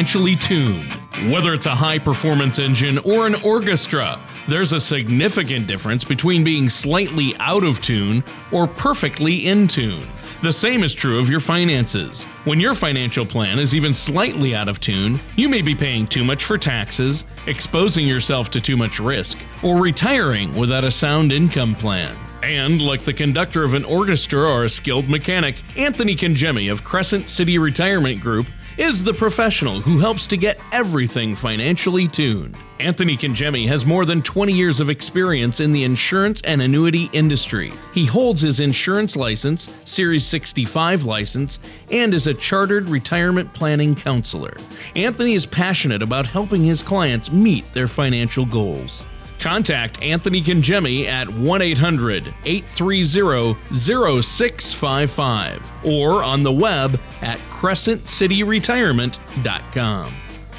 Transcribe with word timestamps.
financially 0.00 0.34
tuned. 0.34 0.90
Whether 1.30 1.52
it's 1.52 1.66
a 1.66 1.74
high 1.74 1.98
performance 1.98 2.58
engine 2.58 2.96
or 3.00 3.26
an 3.26 3.34
orchestra, 3.34 4.18
there's 4.48 4.72
a 4.72 4.80
significant 4.80 5.66
difference 5.66 6.04
between 6.04 6.42
being 6.42 6.70
slightly 6.70 7.34
out 7.38 7.64
of 7.64 7.82
tune 7.82 8.24
or 8.50 8.66
perfectly 8.66 9.46
in 9.46 9.68
tune. 9.68 10.08
The 10.40 10.54
same 10.54 10.84
is 10.84 10.94
true 10.94 11.18
of 11.18 11.28
your 11.28 11.38
finances. 11.38 12.24
When 12.44 12.58
your 12.58 12.74
financial 12.74 13.26
plan 13.26 13.58
is 13.58 13.74
even 13.74 13.92
slightly 13.92 14.54
out 14.54 14.68
of 14.68 14.80
tune, 14.80 15.20
you 15.36 15.50
may 15.50 15.60
be 15.60 15.74
paying 15.74 16.06
too 16.06 16.24
much 16.24 16.44
for 16.44 16.56
taxes, 16.56 17.26
exposing 17.46 18.08
yourself 18.08 18.48
to 18.52 18.60
too 18.60 18.78
much 18.78 19.00
risk, 19.00 19.36
or 19.62 19.82
retiring 19.82 20.56
without 20.56 20.82
a 20.82 20.90
sound 20.90 21.30
income 21.30 21.74
plan. 21.74 22.16
And, 22.42 22.80
like 22.80 23.02
the 23.02 23.12
conductor 23.12 23.64
of 23.64 23.74
an 23.74 23.84
orchestra 23.84 24.48
or 24.50 24.64
a 24.64 24.70
skilled 24.70 25.10
mechanic, 25.10 25.56
Anthony 25.76 26.16
Congemi 26.16 26.72
of 26.72 26.84
Crescent 26.84 27.28
City 27.28 27.58
Retirement 27.58 28.18
Group 28.22 28.46
is 28.80 29.04
the 29.04 29.12
professional 29.12 29.82
who 29.82 29.98
helps 29.98 30.26
to 30.26 30.38
get 30.38 30.58
everything 30.72 31.36
financially 31.36 32.08
tuned. 32.08 32.56
Anthony 32.78 33.14
Congemi 33.14 33.68
has 33.68 33.84
more 33.84 34.06
than 34.06 34.22
20 34.22 34.54
years 34.54 34.80
of 34.80 34.88
experience 34.88 35.60
in 35.60 35.70
the 35.70 35.84
insurance 35.84 36.40
and 36.44 36.62
annuity 36.62 37.10
industry. 37.12 37.74
He 37.92 38.06
holds 38.06 38.40
his 38.40 38.58
insurance 38.58 39.16
license, 39.16 39.68
Series 39.84 40.24
65 40.24 41.04
license, 41.04 41.60
and 41.90 42.14
is 42.14 42.26
a 42.26 42.32
chartered 42.32 42.88
retirement 42.88 43.52
planning 43.52 43.94
counselor. 43.94 44.56
Anthony 44.96 45.34
is 45.34 45.44
passionate 45.44 46.00
about 46.00 46.24
helping 46.24 46.64
his 46.64 46.82
clients 46.82 47.30
meet 47.30 47.70
their 47.74 47.86
financial 47.86 48.46
goals. 48.46 49.04
Contact 49.40 50.02
Anthony 50.02 50.42
Congemi 50.42 51.06
at 51.06 51.28
1 51.28 51.62
800 51.62 52.34
830 52.44 53.54
0655 53.74 55.72
or 55.84 56.22
on 56.22 56.42
the 56.42 56.52
web 56.52 57.00
at 57.22 57.38
crescentcityretirement.com. 57.50 60.14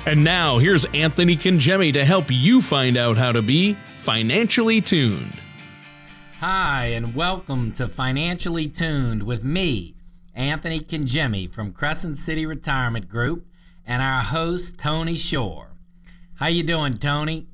And 0.08 0.24
now 0.24 0.58
here's 0.58 0.86
Anthony 0.86 1.36
Congemi 1.36 1.94
to 1.94 2.04
help 2.04 2.32
you 2.32 2.60
find 2.60 2.98
out 2.98 3.18
how 3.18 3.32
to 3.32 3.44
be 3.44 3.78
financially 4.00 4.82
tuned. 4.82 5.40
Hi, 6.40 6.86
and 6.86 7.14
welcome 7.14 7.72
to 7.74 7.88
Financially 7.88 8.68
Tuned 8.68 9.22
with 9.22 9.44
me, 9.44 9.94
Anthony 10.34 10.80
Congemi 10.80 11.54
from 11.54 11.72
Crescent 11.72 12.18
City 12.18 12.48
Retirement 12.48 13.08
Group, 13.08 13.46
and 13.86 14.02
our 14.02 14.22
host 14.22 14.80
Tony 14.80 15.16
Shore. 15.16 15.76
How 16.38 16.48
you 16.48 16.64
doing, 16.64 16.94
Tony? 16.94 17.46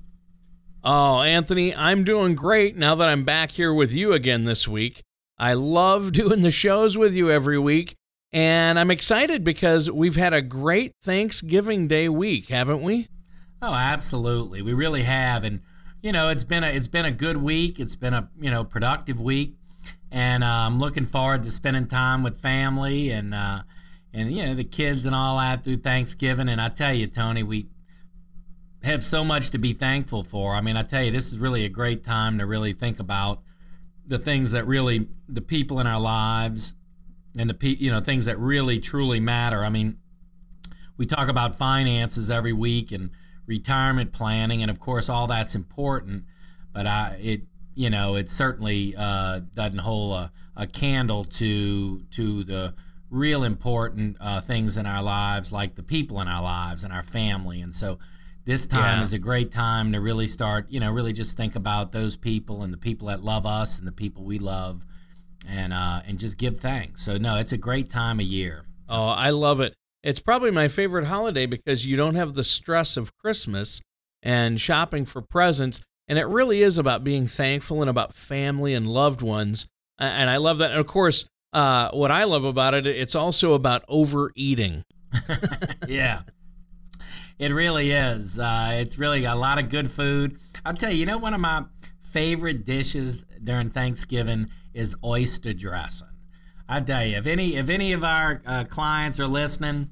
Oh, 0.90 1.22
Anthony, 1.22 1.76
I'm 1.76 2.06
doing 2.06 2.34
great 2.34 2.78
now 2.78 2.96
that 2.96 3.10
I'm 3.10 3.26
back 3.26 3.52
here 3.52 3.74
with 3.74 3.94
you 3.94 4.14
again 4.14 4.44
this 4.44 4.70
week. 4.70 5.04
I 5.38 5.52
love 5.52 6.12
doing 6.14 6.44
the 6.44 6.50
shows 6.50 6.98
with 6.98 7.14
you 7.14 7.30
every 7.30 7.60
week, 7.60 7.98
and 8.32 8.80
I'm 8.80 8.90
excited 8.90 9.44
because 9.44 9.92
we've 9.92 10.16
had 10.16 10.32
a 10.32 10.42
great 10.42 10.94
Thanksgiving 11.04 11.90
Day 11.90 12.08
week, 12.08 12.48
haven't 12.48 12.84
we? 12.84 13.10
Oh, 13.62 13.74
absolutely. 13.74 14.62
We 14.62 14.74
really 14.74 15.02
have 15.02 15.44
and 15.44 15.60
you 16.02 16.14
know, 16.14 16.30
it's 16.30 16.46
been 16.46 16.64
a 16.64 16.68
it's 16.68 16.88
been 16.88 17.04
a 17.04 17.12
good 17.12 17.36
week. 17.36 17.82
It's 17.82 17.98
been 17.98 18.14
a, 18.14 18.30
you 18.40 18.50
know, 18.50 18.64
productive 18.64 19.20
week. 19.20 19.56
And 20.10 20.42
uh, 20.42 20.48
I'm 20.48 20.80
looking 20.80 21.06
forward 21.06 21.44
to 21.44 21.52
spending 21.52 21.88
time 21.88 22.24
with 22.24 22.40
family 22.40 23.10
and 23.10 23.34
uh 23.34 23.64
and 24.14 24.32
you 24.32 24.46
know, 24.46 24.54
the 24.54 24.64
kids 24.64 25.06
and 25.06 25.14
all 25.14 25.38
that 25.38 25.66
through 25.66 25.78
Thanksgiving 25.78 26.48
and 26.48 26.62
I 26.62 26.70
tell 26.70 26.94
you, 26.94 27.08
Tony, 27.08 27.44
we 27.44 27.68
have 28.88 29.04
so 29.04 29.24
much 29.24 29.52
to 29.52 29.58
be 29.58 29.74
thankful 29.74 30.24
for. 30.24 30.54
I 30.54 30.62
mean, 30.62 30.76
I 30.76 30.84
tell 30.84 31.04
you, 31.04 31.12
this 31.12 31.32
is 31.32 31.40
really 31.40 31.66
a 31.66 31.70
great 31.70 32.04
time 32.04 32.40
to 32.40 32.46
really 32.46 32.74
think 32.74 33.00
about 33.00 33.42
the 34.06 34.18
things 34.18 34.52
that 34.52 34.66
really 34.66 35.08
the 35.28 35.42
people 35.42 35.80
in 35.80 35.88
our 35.88 36.00
lives 36.00 36.74
and 37.38 37.50
the 37.50 37.54
pe- 37.54 37.76
you 37.78 37.92
know 37.92 38.00
things 38.00 38.26
that 38.26 38.40
really 38.40 38.80
truly 38.80 39.20
matter. 39.20 39.64
I 39.64 39.70
mean, 39.70 39.98
we 40.98 41.06
talk 41.06 41.30
about 41.30 41.56
finances 41.56 42.30
every 42.30 42.54
week 42.54 42.92
and 42.92 43.12
retirement 43.46 44.12
planning, 44.12 44.62
and 44.62 44.72
of 44.72 44.80
course, 44.80 45.10
all 45.10 45.28
that's 45.28 45.56
important. 45.56 46.24
But 46.74 46.88
I, 46.88 47.18
it 47.22 47.42
you 47.76 47.92
know, 47.92 48.16
it 48.16 48.28
certainly 48.28 48.96
uh, 48.98 49.42
doesn't 49.54 49.80
hold 49.80 50.14
a, 50.16 50.32
a 50.56 50.66
candle 50.66 51.24
to 51.26 52.02
to 52.12 52.44
the 52.44 52.74
real 53.10 53.44
important 53.44 54.18
uh, 54.20 54.42
things 54.42 54.78
in 54.78 54.86
our 54.86 55.04
lives, 55.04 55.54
like 55.54 55.76
the 55.76 55.84
people 55.84 56.20
in 56.20 56.28
our 56.28 56.42
lives 56.42 56.84
and 56.84 56.92
our 56.92 57.04
family. 57.04 57.62
And 57.62 57.74
so, 57.74 58.00
this 58.48 58.66
time 58.66 59.00
yeah. 59.00 59.04
is 59.04 59.12
a 59.12 59.20
great 59.20 59.52
time 59.52 59.92
to 59.92 60.00
really 60.00 60.26
start, 60.26 60.68
you 60.70 60.80
know, 60.80 60.90
really 60.90 61.12
just 61.12 61.36
think 61.36 61.58
about 61.58 61.92
those 61.92 62.16
people 62.16 62.64
and 62.64 62.74
the 62.74 62.78
people 62.78 63.10
that 63.10 63.20
love 63.20 63.46
us 63.46 63.78
and 63.78 63.86
the 63.86 63.92
people 63.92 64.24
we 64.24 64.40
love, 64.40 64.86
and 65.48 65.74
uh, 65.74 66.00
and 66.08 66.18
just 66.18 66.38
give 66.38 66.58
thanks. 66.58 67.02
So 67.02 67.18
no, 67.18 67.38
it's 67.38 67.52
a 67.52 67.58
great 67.58 67.90
time 67.90 68.22
of 68.22 68.26
year. 68.26 68.64
Oh, 68.88 69.10
I 69.10 69.32
love 69.32 69.60
it. 69.60 69.74
It's 70.02 70.22
probably 70.22 70.52
my 70.52 70.70
favorite 70.70 71.06
holiday 71.06 71.46
because 71.46 71.86
you 71.86 71.98
don't 71.98 72.16
have 72.16 72.36
the 72.36 72.44
stress 72.44 72.96
of 72.96 73.12
Christmas 73.18 73.82
and 74.24 74.62
shopping 74.62 75.06
for 75.06 75.22
presents, 75.22 75.82
and 76.08 76.18
it 76.18 76.26
really 76.26 76.64
is 76.64 76.78
about 76.78 77.04
being 77.04 77.28
thankful 77.28 77.82
and 77.82 77.90
about 77.90 78.14
family 78.14 78.74
and 78.74 78.88
loved 78.88 79.22
ones. 79.22 79.68
And 80.00 80.30
I 80.30 80.38
love 80.38 80.60
that. 80.60 80.72
And 80.72 80.80
of 80.80 80.88
course, 80.88 81.28
uh, 81.52 81.90
what 81.92 82.12
I 82.12 82.24
love 82.24 82.46
about 82.46 82.74
it, 82.76 82.88
it's 82.88 83.16
also 83.16 83.54
about 83.54 83.84
overeating. 83.90 84.86
yeah. 85.88 86.22
It 87.40 87.52
really 87.52 87.92
is. 87.92 88.40
Uh, 88.40 88.72
it's 88.74 88.98
really 88.98 89.26
a 89.26 89.36
lot 89.36 89.60
of 89.60 89.70
good 89.70 89.92
food. 89.92 90.38
I'll 90.66 90.74
tell 90.74 90.92
you, 90.92 90.98
you 90.98 91.06
know, 91.06 91.18
one 91.18 91.34
of 91.34 91.40
my 91.40 91.66
favorite 92.02 92.66
dishes 92.66 93.24
during 93.44 93.70
Thanksgiving 93.70 94.48
is 94.74 94.96
oyster 95.04 95.54
dressing. 95.54 96.08
I 96.68 96.82
tell 96.82 97.06
you, 97.06 97.18
if 97.18 97.28
any 97.28 97.56
if 97.56 97.70
any 97.70 97.94
of 97.94 98.04
our 98.04 98.42
uh, 98.46 98.66
clients 98.68 99.20
are 99.20 99.28
listening, 99.28 99.92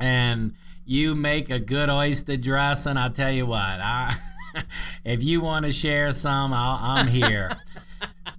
and 0.00 0.54
you 0.84 1.14
make 1.14 1.50
a 1.50 1.60
good 1.60 1.90
oyster 1.90 2.36
dressing, 2.36 2.96
I'll 2.96 3.10
tell 3.10 3.30
you 3.30 3.46
what. 3.46 3.58
I, 3.60 4.14
if 5.04 5.22
you 5.22 5.40
want 5.40 5.66
to 5.66 5.72
share 5.72 6.10
some, 6.12 6.52
i 6.52 7.00
am 7.00 7.06
here. 7.06 7.50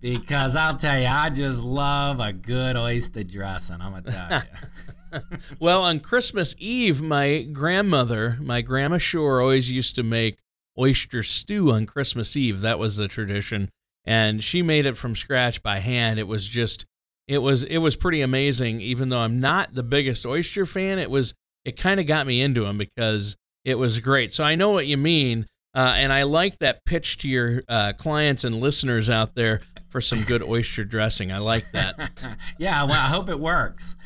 because 0.02 0.56
I'll 0.56 0.76
tell 0.76 1.00
you, 1.00 1.08
I 1.08 1.30
just 1.30 1.64
love 1.64 2.20
a 2.20 2.34
good 2.34 2.76
oyster 2.76 3.24
dressing. 3.24 3.78
I'm 3.80 3.92
gonna 3.92 4.12
tell 4.12 4.42
you. 4.42 5.22
well, 5.60 5.84
on 5.84 6.00
Christmas 6.00 6.56
Eve, 6.58 7.02
my 7.02 7.44
grandmother, 7.44 8.38
my 8.42 8.62
grandma 8.62 8.98
Shore, 8.98 9.42
always 9.42 9.72
used 9.72 9.96
to 9.96 10.04
make 10.04 10.40
oyster 10.78 11.22
stew 11.22 11.72
on 11.72 11.86
Christmas 11.86 12.36
Eve. 12.36 12.62
That 12.62 12.80
was 12.80 12.98
the 12.98 13.08
tradition, 13.08 13.70
and 14.04 14.44
she 14.44 14.62
made 14.62 14.86
it 14.86 14.98
from 14.98 15.16
scratch 15.16 15.62
by 15.62 15.80
hand. 15.80 16.20
It 16.20 16.28
was 16.28 16.48
just, 16.48 16.86
it 17.28 17.40
was, 17.40 17.64
it 17.64 17.78
was 17.78 17.96
pretty 17.96 18.22
amazing. 18.22 18.82
Even 18.82 19.10
though 19.10 19.20
I'm 19.20 19.40
not 19.40 19.76
the 19.76 19.84
biggest 19.84 20.26
oyster 20.26 20.66
fan, 20.66 20.98
it 20.98 21.12
was, 21.12 21.34
it 21.64 21.78
kind 21.78 22.00
of 22.00 22.08
got 22.08 22.26
me 22.26 22.42
into 22.42 22.64
them 22.64 22.78
because 22.78 23.36
it 23.64 23.76
was 23.76 24.00
great. 24.00 24.34
So 24.34 24.44
I 24.44 24.56
know 24.56 24.72
what 24.72 24.88
you 24.88 24.98
mean. 24.98 25.46
Uh, 25.74 25.94
and 25.96 26.12
I 26.12 26.24
like 26.24 26.60
that 26.60 26.84
pitch 26.84 27.18
to 27.20 27.30
your 27.30 27.64
uh, 27.70 27.94
clients 27.94 28.44
and 28.44 28.60
listeners 28.60 29.10
out 29.10 29.36
there 29.36 29.62
for 29.92 30.02
some 30.02 30.22
good 30.22 30.42
oyster 30.42 30.84
dressing. 30.86 31.32
I 31.32 31.40
like 31.40 31.70
that. 31.72 32.12
yeah, 32.58 32.84
well, 32.86 32.94
I 32.94 33.08
hope 33.08 33.30
it 33.30 33.40
works. 33.40 33.98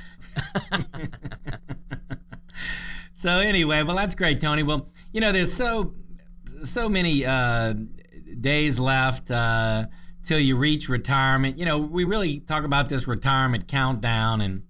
so 3.13 3.39
anyway, 3.39 3.83
well, 3.83 3.95
that's 3.95 4.15
great, 4.15 4.41
Tony. 4.41 4.63
Well, 4.63 4.89
you 5.13 5.21
know, 5.21 5.31
there's 5.31 5.53
so 5.53 5.93
so 6.63 6.89
many 6.89 7.23
uh, 7.25 7.75
days 8.41 8.79
left 8.79 9.29
uh, 9.29 9.85
till 10.23 10.39
you 10.39 10.57
reach 10.57 10.89
retirement. 10.89 11.59
You 11.59 11.65
know, 11.65 11.77
we 11.77 12.03
really 12.03 12.39
talk 12.39 12.63
about 12.63 12.89
this 12.89 13.07
retirement 13.07 13.67
countdown, 13.67 14.41
and 14.41 14.63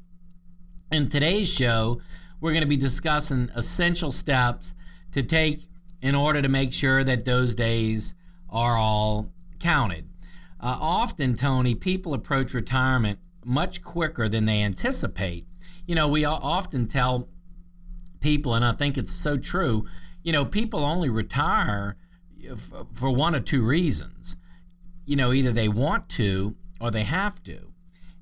in 0.91 1.07
today's 1.07 1.51
show, 1.51 2.01
we're 2.41 2.51
going 2.51 2.61
to 2.61 2.67
be 2.67 2.77
discussing 2.77 3.49
essential 3.55 4.11
steps 4.11 4.75
to 5.13 5.23
take 5.23 5.63
in 6.01 6.13
order 6.13 6.41
to 6.41 6.49
make 6.49 6.73
sure 6.73 7.05
that 7.05 7.23
those 7.23 7.55
days 7.55 8.15
are 8.49 8.75
all 8.75 9.31
counted. 9.59 10.09
Uh, 10.65 10.77
often, 10.81 11.35
Tony, 11.35 11.75
people 11.75 12.13
approach 12.13 12.53
retirement 12.53 13.19
much 13.45 13.83
quicker 13.83 14.27
than 14.27 14.45
they 14.45 14.63
anticipate 14.63 15.45
you 15.87 15.95
know, 15.95 16.07
we 16.07 16.25
often 16.25 16.87
tell 16.87 17.29
people, 18.19 18.55
and 18.55 18.65
I 18.65 18.71
think 18.71 18.97
it's 18.97 19.11
so 19.11 19.37
true, 19.37 19.85
you 20.23 20.31
know, 20.31 20.45
people 20.45 20.83
only 20.83 21.09
retire 21.09 21.95
for 22.93 23.11
one 23.11 23.35
or 23.35 23.39
two 23.39 23.63
reasons. 23.63 24.37
You 25.05 25.15
know, 25.15 25.33
either 25.33 25.51
they 25.51 25.67
want 25.67 26.09
to 26.09 26.55
or 26.81 26.89
they 26.89 27.03
have 27.03 27.43
to. 27.43 27.71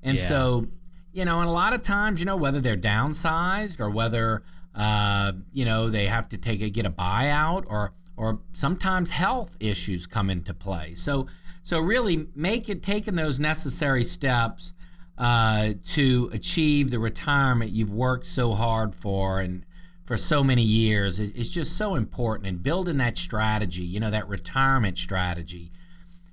And 0.02 0.18
yeah. 0.18 0.24
so, 0.24 0.66
you 1.12 1.24
know, 1.24 1.40
and 1.40 1.48
a 1.48 1.52
lot 1.52 1.72
of 1.72 1.80
times, 1.80 2.20
you 2.20 2.26
know, 2.26 2.36
whether 2.36 2.60
they're 2.60 2.76
downsized 2.76 3.80
or 3.80 3.88
whether, 3.88 4.42
uh, 4.74 5.32
you 5.52 5.64
know, 5.64 5.88
they 5.88 6.04
have 6.04 6.28
to 6.28 6.36
take 6.36 6.60
a, 6.60 6.68
get 6.68 6.84
a 6.84 6.90
buyout 6.90 7.64
or, 7.68 7.94
or 8.18 8.40
sometimes 8.52 9.10
health 9.10 9.56
issues 9.60 10.06
come 10.06 10.28
into 10.28 10.52
play. 10.52 10.94
So, 10.94 11.26
so 11.64 11.80
really 11.80 12.28
make 12.36 12.68
it 12.68 12.82
taking 12.82 13.16
those 13.16 13.40
necessary 13.40 14.04
steps 14.04 14.74
uh, 15.16 15.70
to 15.82 16.28
achieve 16.32 16.90
the 16.90 16.98
retirement 16.98 17.70
you've 17.70 17.90
worked 17.90 18.26
so 18.26 18.52
hard 18.52 18.94
for 18.94 19.40
and 19.40 19.64
for 20.04 20.18
so 20.18 20.44
many 20.44 20.60
years 20.60 21.18
is 21.18 21.50
just 21.50 21.78
so 21.78 21.94
important. 21.94 22.46
And 22.46 22.62
building 22.62 22.98
that 22.98 23.16
strategy, 23.16 23.82
you 23.82 23.98
know, 23.98 24.10
that 24.10 24.28
retirement 24.28 24.98
strategy 24.98 25.72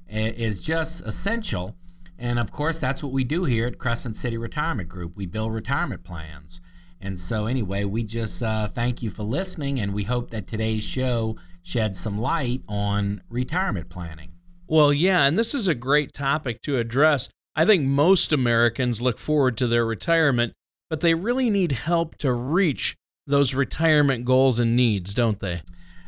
is 0.10 0.62
just 0.62 1.06
essential. 1.08 1.78
And 2.20 2.38
of 2.38 2.52
course, 2.52 2.82
that's 2.82 3.02
what 3.02 3.14
we 3.14 3.24
do 3.24 3.46
here 3.46 3.68
at 3.68 3.78
Crescent 3.78 4.18
City 4.18 4.38
Retirement 4.38 4.90
Group. 4.90 5.16
We 5.16 5.26
build 5.26 5.54
retirement 5.54 6.04
plans. 6.04 6.60
And 7.00 7.18
so, 7.18 7.46
anyway, 7.46 7.86
we 7.86 8.04
just 8.04 8.44
uh, 8.44 8.68
thank 8.68 9.02
you 9.02 9.10
for 9.10 9.24
listening, 9.24 9.80
and 9.80 9.92
we 9.94 10.04
hope 10.04 10.30
that 10.32 10.46
today's 10.46 10.84
show 10.84 11.38
sheds 11.64 11.98
some 12.00 12.20
light 12.20 12.62
on 12.68 13.24
retirement 13.30 13.90
planning. 13.90 14.34
Well, 14.72 14.94
yeah, 14.94 15.26
and 15.26 15.38
this 15.38 15.54
is 15.54 15.68
a 15.68 15.76
great 15.76 16.14
topic 16.14 16.62
to 16.62 16.78
address. 16.78 17.28
I 17.58 17.66
think 17.66 17.84
most 17.84 18.32
Americans 18.32 19.02
look 19.02 19.20
forward 19.20 19.58
to 19.58 19.68
their 19.68 19.86
retirement, 19.86 20.54
but 20.90 21.02
they 21.02 21.14
really 21.14 21.50
need 21.50 21.74
help 21.74 22.16
to 22.20 22.32
reach 22.32 22.96
those 23.28 23.54
retirement 23.54 24.24
goals 24.24 24.62
and 24.62 24.74
needs, 24.74 25.14
don't 25.14 25.42
they? 25.42 25.64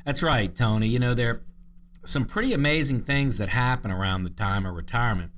That's 0.06 0.24
right, 0.24 0.56
Tony. 0.56 0.88
You 0.88 1.00
know, 1.00 1.14
there 1.14 1.30
are 1.30 1.42
some 2.06 2.24
pretty 2.24 2.54
amazing 2.54 3.02
things 3.02 3.38
that 3.38 3.50
happen 3.50 3.92
around 3.92 4.24
the 4.24 4.30
time 4.30 4.66
of 4.66 4.76
retirement. 4.76 5.34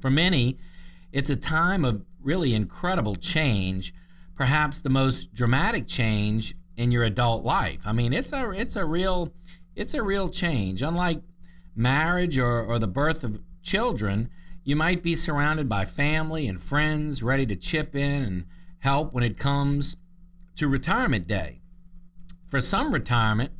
For 0.00 0.10
many, 0.10 0.58
it's 1.12 1.30
a 1.30 1.36
time 1.36 1.84
of 1.84 2.04
really 2.20 2.54
incredible 2.54 3.14
change, 3.14 3.94
perhaps 4.34 4.80
the 4.80 4.90
most 4.90 5.32
dramatic 5.32 5.86
change 5.86 6.56
in 6.76 6.90
your 6.90 7.04
adult 7.04 7.44
life. 7.44 7.82
I 7.86 7.92
mean, 7.92 8.12
it's 8.12 8.32
a 8.32 8.50
it's 8.50 8.74
a 8.74 8.84
real 8.84 9.32
it's 9.76 9.94
a 9.94 10.02
real 10.02 10.28
change. 10.28 10.82
Unlike 10.82 11.22
marriage 11.74 12.38
or, 12.38 12.62
or 12.62 12.78
the 12.78 12.88
birth 12.88 13.24
of 13.24 13.42
children, 13.62 14.30
you 14.64 14.76
might 14.76 15.02
be 15.02 15.14
surrounded 15.14 15.68
by 15.68 15.84
family 15.84 16.46
and 16.46 16.60
friends 16.60 17.22
ready 17.22 17.46
to 17.46 17.56
chip 17.56 17.96
in 17.96 18.22
and 18.22 18.44
help 18.80 19.12
when 19.12 19.24
it 19.24 19.36
comes 19.36 19.96
to 20.56 20.68
retirement 20.68 21.26
day. 21.26 21.60
For 22.46 22.60
some, 22.60 22.92
retirement 22.92 23.52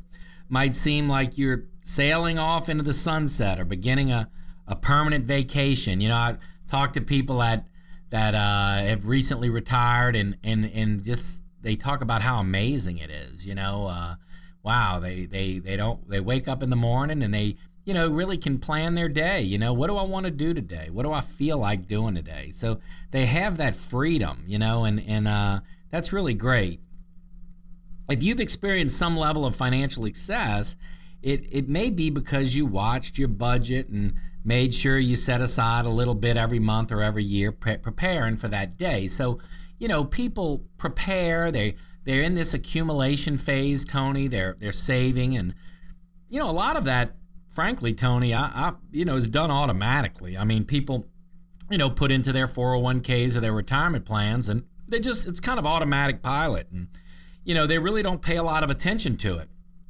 might 0.49 0.75
seem 0.75 1.09
like 1.09 1.37
you're 1.37 1.65
sailing 1.81 2.37
off 2.37 2.69
into 2.69 2.83
the 2.83 2.93
sunset 2.93 3.59
or 3.59 3.65
beginning 3.65 4.11
a, 4.11 4.29
a 4.67 4.75
permanent 4.75 5.25
vacation. 5.25 5.99
You 5.99 6.09
know, 6.09 6.15
I 6.15 6.37
talk 6.67 6.93
to 6.93 7.01
people 7.01 7.39
that 7.39 7.67
that 8.09 8.35
uh, 8.35 8.87
have 8.87 9.07
recently 9.07 9.49
retired 9.49 10.15
and, 10.15 10.37
and, 10.43 10.69
and 10.75 11.03
just 11.03 11.41
they 11.61 11.75
talk 11.75 12.01
about 12.01 12.21
how 12.21 12.39
amazing 12.39 12.99
it 12.99 13.09
is. 13.09 13.47
You 13.47 13.55
know, 13.55 13.87
uh, 13.89 14.13
wow, 14.61 14.99
they, 14.99 15.25
they, 15.25 15.57
they 15.57 15.75
don't 15.75 16.07
they 16.07 16.19
wake 16.19 16.47
up 16.47 16.61
in 16.61 16.69
the 16.69 16.75
morning 16.75 17.23
and 17.23 17.33
they 17.33 17.55
you 17.85 17.93
know 17.93 18.09
really 18.09 18.37
can 18.37 18.59
plan 18.59 18.95
their 18.95 19.09
day. 19.09 19.41
You 19.41 19.57
know, 19.57 19.73
what 19.73 19.87
do 19.87 19.97
I 19.97 20.03
want 20.03 20.25
to 20.25 20.31
do 20.31 20.53
today? 20.53 20.89
What 20.91 21.03
do 21.03 21.11
I 21.11 21.21
feel 21.21 21.57
like 21.57 21.87
doing 21.87 22.15
today? 22.15 22.51
So 22.51 22.79
they 23.11 23.25
have 23.25 23.57
that 23.57 23.75
freedom. 23.75 24.43
You 24.47 24.59
know, 24.59 24.85
and 24.85 25.03
and 25.07 25.27
uh, 25.27 25.59
that's 25.91 26.13
really 26.13 26.33
great. 26.33 26.79
If 28.09 28.21
you've 28.21 28.39
experienced 28.39 28.97
some 28.97 29.15
level 29.15 29.45
of 29.45 29.55
financial 29.55 30.03
success, 30.03 30.75
it, 31.21 31.47
it 31.51 31.69
may 31.69 31.89
be 31.89 32.09
because 32.09 32.55
you 32.55 32.65
watched 32.65 33.17
your 33.17 33.29
budget 33.29 33.87
and 33.87 34.13
made 34.43 34.73
sure 34.73 34.99
you 34.99 35.15
set 35.15 35.39
aside 35.39 35.85
a 35.85 35.89
little 35.89 36.15
bit 36.15 36.35
every 36.35 36.59
month 36.59 36.91
or 36.91 37.01
every 37.01 37.23
year 37.23 37.51
pre- 37.51 37.77
preparing 37.77 38.35
for 38.35 38.49
that 38.49 38.77
day. 38.77 39.07
So, 39.07 39.39
you 39.79 39.87
know, 39.87 40.03
people 40.03 40.65
prepare, 40.77 41.49
they 41.49 41.75
they're 42.03 42.21
in 42.21 42.33
this 42.33 42.53
accumulation 42.53 43.37
phase, 43.37 43.85
Tony. 43.85 44.27
They're 44.27 44.57
they're 44.59 44.73
saving 44.73 45.37
and 45.37 45.55
you 46.29 46.39
know, 46.39 46.49
a 46.49 46.51
lot 46.51 46.75
of 46.75 46.83
that 46.85 47.15
frankly, 47.53 47.93
Tony, 47.93 48.33
I, 48.33 48.45
I 48.45 48.73
you 48.91 49.05
know, 49.05 49.15
is 49.15 49.29
done 49.29 49.51
automatically. 49.51 50.37
I 50.37 50.43
mean, 50.43 50.65
people 50.65 51.07
you 51.69 51.77
know, 51.77 51.89
put 51.89 52.11
into 52.11 52.31
their 52.31 52.47
401k's 52.47 53.37
or 53.37 53.41
their 53.41 53.53
retirement 53.53 54.05
plans 54.05 54.49
and 54.49 54.63
they 54.87 54.99
just 54.99 55.27
it's 55.27 55.39
kind 55.39 55.57
of 55.57 55.65
automatic 55.65 56.21
pilot 56.21 56.67
and 56.71 56.87
you 57.45 57.53
know, 57.53 57.65
they 57.65 57.79
really 57.79 58.03
don't 58.03 58.21
pay 58.21 58.37
a 58.37 58.43
lot 58.43 58.63
of 58.63 58.69
attention 58.69 59.17
to 59.17 59.37
it. 59.37 59.49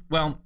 Well, 0.10 0.42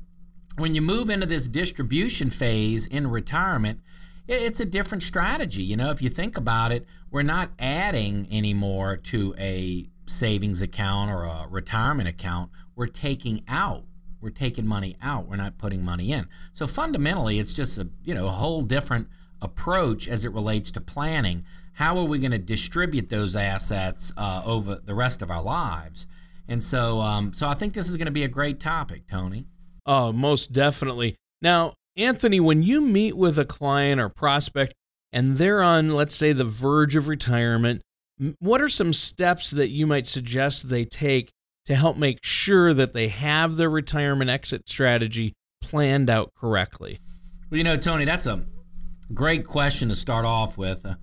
when 0.58 0.76
you 0.76 0.82
move 0.82 1.10
into 1.10 1.26
this 1.26 1.48
distribution 1.48 2.30
phase 2.30 2.88
in 2.88 3.08
retirement, 3.08 3.80
it's 4.28 4.60
a 4.60 4.66
different 4.66 5.04
strategy. 5.04 5.62
You 5.62 5.78
know, 5.78 5.90
if 5.90 6.02
you 6.02 6.10
think 6.10 6.38
about 6.38 6.72
it, 6.72 6.86
we're 7.12 7.24
not 7.24 7.52
adding 7.60 8.28
anymore 8.30 8.98
to 8.98 9.34
a 9.38 9.88
savings 10.06 10.62
account 10.62 11.12
or 11.12 11.24
a 11.24 11.48
retirement 11.50 12.10
account. 12.10 12.52
We're 12.76 12.88
taking 12.88 13.44
out. 13.48 13.84
We're 14.22 14.30
taking 14.30 14.68
money 14.68 14.96
out. 15.02 15.28
We're 15.28 15.36
not 15.36 15.58
putting 15.58 15.84
money 15.84 16.12
in. 16.12 16.28
So 16.54 16.68
fundamentally, 16.68 17.40
it's 17.40 17.54
just 17.54 17.78
a 17.78 17.90
you 18.04 18.14
know 18.14 18.28
a 18.28 18.32
whole 18.32 18.64
different 18.64 19.08
approach 19.42 20.08
as 20.08 20.26
it 20.26 20.34
relates 20.34 20.72
to 20.72 20.82
planning. 20.82 21.46
How 21.74 21.98
are 21.98 22.06
we 22.06 22.20
going 22.20 22.32
to 22.32 22.40
distribute 22.40 23.10
those 23.10 23.36
assets 23.36 24.12
uh, 24.18 24.42
over 24.46 24.76
the 24.76 24.96
rest 24.96 25.22
of 25.22 25.30
our 25.30 25.44
lives? 25.44 26.08
And 26.48 26.64
so, 26.64 27.02
um, 27.02 27.34
so 27.34 27.48
I 27.48 27.54
think 27.54 27.74
this 27.74 27.88
is 27.88 27.98
going 27.98 28.08
to 28.08 28.12
be 28.12 28.24
a 28.24 28.30
great 28.30 28.60
topic, 28.60 29.06
Tony. 29.08 29.46
Oh, 29.86 30.12
most 30.12 30.54
definitely. 30.54 31.16
Now, 31.42 31.74
Anthony, 31.96 32.40
when 32.40 32.64
you 32.64 32.82
meet 32.82 33.16
with 33.16 33.38
a 33.38 33.46
client 33.46 34.02
or 34.02 34.10
prospect 34.10 34.74
and 35.12 35.38
they're 35.38 35.62
on, 35.62 35.92
let's 35.92 36.16
say, 36.16 36.34
the 36.34 36.44
verge 36.44 36.96
of 36.96 37.08
retirement, 37.08 37.82
what 38.40 38.62
are 38.62 38.70
some 38.70 38.94
steps 38.94 39.52
that 39.52 39.70
you 39.70 39.86
might 39.86 40.08
suggest 40.08 40.70
they 40.70 40.86
take 40.86 41.30
to 41.68 41.76
help 41.76 41.98
make 41.98 42.24
sure 42.24 42.74
that 42.74 42.94
they 42.94 43.10
have 43.10 43.58
their 43.58 43.70
retirement 43.70 44.30
exit 44.30 44.70
strategy 44.70 45.34
planned 45.62 46.10
out 46.10 46.34
correctly? 46.34 46.98
Well, 47.52 47.58
you 47.58 47.64
know, 47.66 47.76
Tony, 47.76 48.06
that's 48.06 48.26
a 48.26 48.46
great 49.14 49.46
question 49.46 49.90
to 49.90 49.96
start 49.96 50.24
off 50.24 50.58
with. 50.58 50.86
Uh, 50.86 50.96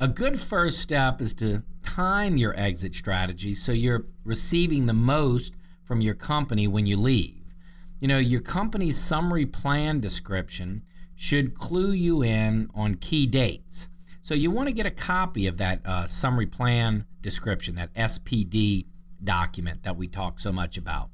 a 0.00 0.08
good 0.08 0.36
first 0.36 0.80
step 0.80 1.20
is 1.20 1.34
to 1.34 1.62
time 1.84 2.36
your 2.36 2.52
exit 2.58 2.96
strategy 2.96 3.54
so 3.54 3.70
you're 3.70 4.06
receiving 4.24 4.86
the 4.86 4.92
most 4.92 5.54
from 5.84 6.00
your 6.00 6.14
company 6.14 6.66
when 6.66 6.84
you 6.84 6.96
leave. 6.96 7.54
You 8.00 8.08
know, 8.08 8.18
your 8.18 8.40
company's 8.40 8.96
summary 8.96 9.46
plan 9.46 10.00
description 10.00 10.82
should 11.14 11.54
clue 11.54 11.92
you 11.92 12.24
in 12.24 12.70
on 12.74 12.96
key 12.96 13.28
dates. 13.28 13.88
So 14.22 14.34
you 14.34 14.50
want 14.50 14.68
to 14.68 14.74
get 14.74 14.84
a 14.84 14.90
copy 14.90 15.46
of 15.46 15.58
that 15.58 15.80
uh, 15.86 16.06
summary 16.06 16.46
plan 16.46 17.06
description, 17.20 17.76
that 17.76 17.94
SPD 17.94 18.86
document 19.22 19.82
that 19.82 19.96
we 19.96 20.06
talk 20.06 20.38
so 20.38 20.52
much 20.52 20.76
about. 20.76 21.10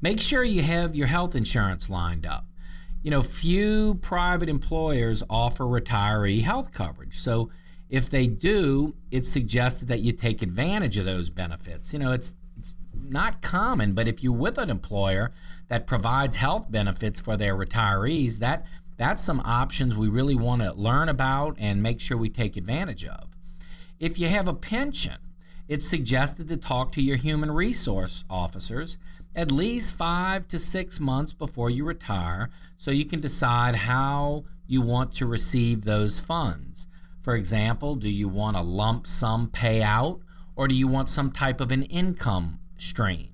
Make 0.00 0.20
sure 0.20 0.44
you 0.44 0.62
have 0.62 0.94
your 0.94 1.06
health 1.06 1.34
insurance 1.34 1.90
lined 1.90 2.26
up. 2.26 2.46
You 3.02 3.10
know, 3.10 3.22
few 3.22 3.96
private 3.96 4.48
employers 4.48 5.22
offer 5.28 5.64
retiree 5.64 6.42
health 6.42 6.72
coverage. 6.72 7.14
So 7.14 7.50
if 7.88 8.10
they 8.10 8.26
do, 8.26 8.94
it's 9.10 9.28
suggested 9.28 9.88
that 9.88 10.00
you 10.00 10.12
take 10.12 10.42
advantage 10.42 10.96
of 10.96 11.04
those 11.04 11.30
benefits. 11.30 11.92
You 11.92 12.00
know, 12.00 12.12
it's 12.12 12.34
it's 12.56 12.74
not 12.92 13.40
common, 13.40 13.94
but 13.94 14.08
if 14.08 14.22
you're 14.22 14.32
with 14.32 14.58
an 14.58 14.68
employer 14.68 15.32
that 15.68 15.86
provides 15.86 16.36
health 16.36 16.70
benefits 16.70 17.20
for 17.20 17.36
their 17.36 17.56
retirees, 17.56 18.38
that 18.38 18.66
that's 18.96 19.22
some 19.22 19.40
options 19.44 19.96
we 19.96 20.08
really 20.08 20.34
want 20.34 20.62
to 20.62 20.72
learn 20.74 21.08
about 21.08 21.56
and 21.58 21.82
make 21.82 22.00
sure 22.00 22.16
we 22.16 22.28
take 22.28 22.56
advantage 22.56 23.04
of. 23.04 23.28
If 24.00 24.18
you 24.18 24.26
have 24.28 24.48
a 24.48 24.54
pension, 24.54 25.16
it's 25.68 25.86
suggested 25.86 26.48
to 26.48 26.56
talk 26.56 26.92
to 26.92 27.02
your 27.02 27.16
human 27.16 27.50
resource 27.50 28.24
officers 28.30 28.98
at 29.34 29.52
least 29.52 29.94
five 29.94 30.48
to 30.48 30.58
six 30.58 30.98
months 30.98 31.32
before 31.32 31.70
you 31.70 31.84
retire 31.84 32.50
so 32.76 32.90
you 32.90 33.04
can 33.04 33.20
decide 33.20 33.74
how 33.74 34.44
you 34.66 34.82
want 34.82 35.12
to 35.12 35.26
receive 35.26 35.84
those 35.84 36.18
funds. 36.18 36.86
For 37.22 37.36
example, 37.36 37.94
do 37.94 38.08
you 38.08 38.28
want 38.28 38.56
a 38.56 38.62
lump 38.62 39.06
sum 39.06 39.48
payout 39.48 40.20
or 40.56 40.66
do 40.66 40.74
you 40.74 40.88
want 40.88 41.08
some 41.08 41.30
type 41.30 41.60
of 41.60 41.70
an 41.70 41.84
income 41.84 42.58
stream? 42.78 43.28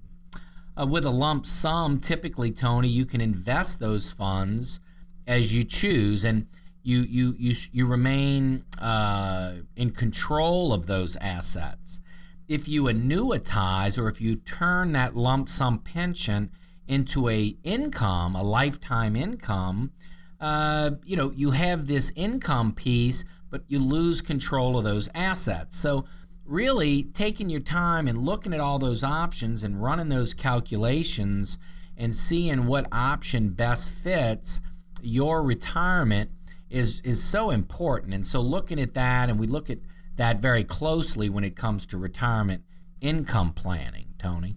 Uh, 0.76 0.86
with 0.86 1.04
a 1.04 1.10
lump 1.10 1.46
sum, 1.46 1.98
typically, 1.98 2.50
Tony, 2.50 2.88
you 2.88 3.06
can 3.06 3.20
invest 3.20 3.80
those 3.80 4.10
funds 4.10 4.80
as 5.26 5.54
you 5.54 5.62
choose, 5.62 6.24
and 6.24 6.48
you 6.82 6.98
you 6.98 7.34
you 7.38 7.54
you 7.72 7.86
remain 7.86 8.64
uh, 8.82 9.54
in 9.76 9.90
control 9.90 10.72
of 10.72 10.86
those 10.86 11.16
assets. 11.16 12.00
If 12.48 12.68
you 12.68 12.84
annuitize 12.84 13.98
or 13.98 14.08
if 14.08 14.20
you 14.20 14.36
turn 14.36 14.92
that 14.92 15.16
lump 15.16 15.48
sum 15.48 15.78
pension 15.78 16.50
into 16.86 17.28
a 17.28 17.56
income, 17.62 18.36
a 18.36 18.42
lifetime 18.42 19.16
income, 19.16 19.92
uh, 20.40 20.90
you 21.04 21.16
know 21.16 21.32
you 21.34 21.52
have 21.52 21.86
this 21.86 22.12
income 22.14 22.72
piece, 22.72 23.24
but 23.50 23.62
you 23.68 23.78
lose 23.78 24.20
control 24.20 24.76
of 24.76 24.84
those 24.84 25.08
assets. 25.14 25.76
So 25.76 26.04
really 26.44 27.04
taking 27.04 27.48
your 27.48 27.60
time 27.60 28.06
and 28.06 28.18
looking 28.18 28.52
at 28.52 28.60
all 28.60 28.78
those 28.78 29.02
options 29.02 29.64
and 29.64 29.82
running 29.82 30.10
those 30.10 30.34
calculations 30.34 31.58
and 31.96 32.14
seeing 32.14 32.66
what 32.66 32.86
option 32.92 33.50
best 33.50 33.92
fits 33.92 34.60
your 35.02 35.42
retirement 35.42 36.30
is 36.70 37.00
is 37.02 37.22
so 37.22 37.50
important. 37.50 38.14
And 38.14 38.26
so 38.26 38.40
looking 38.40 38.80
at 38.80 38.94
that 38.94 39.28
and 39.28 39.38
we 39.38 39.46
look 39.46 39.70
at 39.70 39.78
that 40.16 40.40
very 40.40 40.64
closely 40.64 41.28
when 41.28 41.44
it 41.44 41.56
comes 41.56 41.86
to 41.86 41.98
retirement 41.98 42.62
income 43.00 43.52
planning, 43.52 44.14
Tony. 44.18 44.56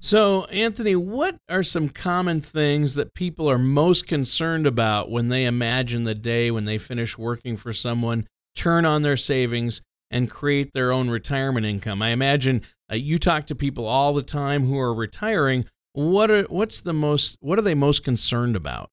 So, 0.00 0.44
Anthony, 0.46 0.96
what 0.96 1.36
are 1.48 1.62
some 1.62 1.88
common 1.88 2.42
things 2.42 2.94
that 2.94 3.14
people 3.14 3.50
are 3.50 3.58
most 3.58 4.06
concerned 4.06 4.66
about 4.66 5.10
when 5.10 5.28
they 5.28 5.46
imagine 5.46 6.04
the 6.04 6.14
day 6.14 6.50
when 6.50 6.66
they 6.66 6.76
finish 6.76 7.16
working 7.16 7.56
for 7.56 7.72
someone, 7.72 8.26
turn 8.54 8.84
on 8.84 9.00
their 9.00 9.16
savings, 9.16 9.80
and 10.10 10.30
create 10.30 10.72
their 10.74 10.92
own 10.92 11.08
retirement 11.08 11.64
income. 11.64 12.02
I 12.02 12.10
imagine 12.10 12.62
uh, 12.92 12.96
you 12.96 13.18
talk 13.18 13.46
to 13.46 13.54
people 13.54 13.86
all 13.86 14.12
the 14.12 14.22
time 14.22 14.66
who 14.66 14.78
are 14.78 14.94
retiring. 14.94 15.64
What 15.94 16.30
are 16.30 16.42
what's 16.44 16.80
the 16.80 16.92
most 16.92 17.38
what 17.40 17.58
are 17.58 17.62
they 17.62 17.74
most 17.74 18.04
concerned 18.04 18.56
about? 18.56 18.90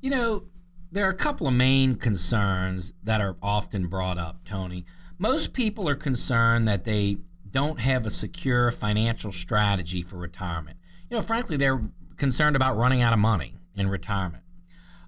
You 0.00 0.10
know, 0.10 0.44
there 0.90 1.06
are 1.06 1.10
a 1.10 1.16
couple 1.16 1.46
of 1.46 1.54
main 1.54 1.94
concerns 1.94 2.92
that 3.02 3.20
are 3.20 3.36
often 3.42 3.86
brought 3.86 4.18
up, 4.18 4.44
Tony. 4.44 4.84
Most 5.18 5.52
people 5.52 5.88
are 5.88 5.96
concerned 5.96 6.68
that 6.68 6.84
they 6.84 7.18
don't 7.50 7.80
have 7.80 8.06
a 8.06 8.10
secure 8.10 8.70
financial 8.70 9.32
strategy 9.32 10.00
for 10.00 10.16
retirement. 10.16 10.78
You 11.10 11.16
know, 11.16 11.22
frankly, 11.22 11.56
they're 11.56 11.82
concerned 12.16 12.54
about 12.54 12.76
running 12.76 13.02
out 13.02 13.12
of 13.12 13.18
money 13.18 13.54
in 13.74 13.88
retirement. 13.88 14.44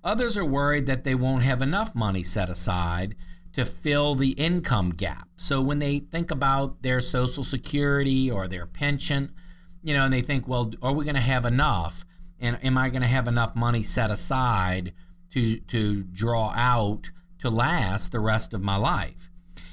Others 0.03 0.37
are 0.37 0.45
worried 0.45 0.87
that 0.87 1.05
they 1.05 1.15
won't 1.15 1.45
have 1.45 1.63
enough 1.63 1.95
money 1.95 2.25
set 2.25 2.49
aside 2.49 3.15
to 3.53 3.65
fill 3.65 4.15
the 4.15 4.31
income 4.31 4.91
gap. 4.91 5.29
So 5.37 5.61
when 5.61 5.79
they 5.79 5.99
think 5.99 6.31
about 6.31 6.83
their 6.83 7.01
Social 7.01 7.45
Security 7.45 8.31
or 8.31 8.49
their 8.49 8.67
pension, 8.67 9.33
you 9.83 9.95
know, 9.95 10.05
and 10.05 10.13
they 10.13 10.23
think, 10.23 10.49
well, 10.49 10.73
are 10.83 10.93
we 10.93 11.05
going 11.05 11.17
to 11.17 11.21
have 11.21 11.45
enough? 11.45 12.05
And 12.41 12.59
am 12.65 12.79
I 12.79 12.89
going 12.89 13.03
to 13.03 13.09
have 13.09 13.29
enough 13.29 13.55
money 13.55 13.83
set 13.83 14.11
aside 14.11 14.93
to, 15.33 15.59
to 15.61 16.03
draw 16.03 16.53
out 16.57 17.11
to 17.39 17.51
last 17.51 18.13
the 18.13 18.21
rest 18.21 18.55
of 18.55 18.63
my 18.63 18.77
life? 18.77 19.30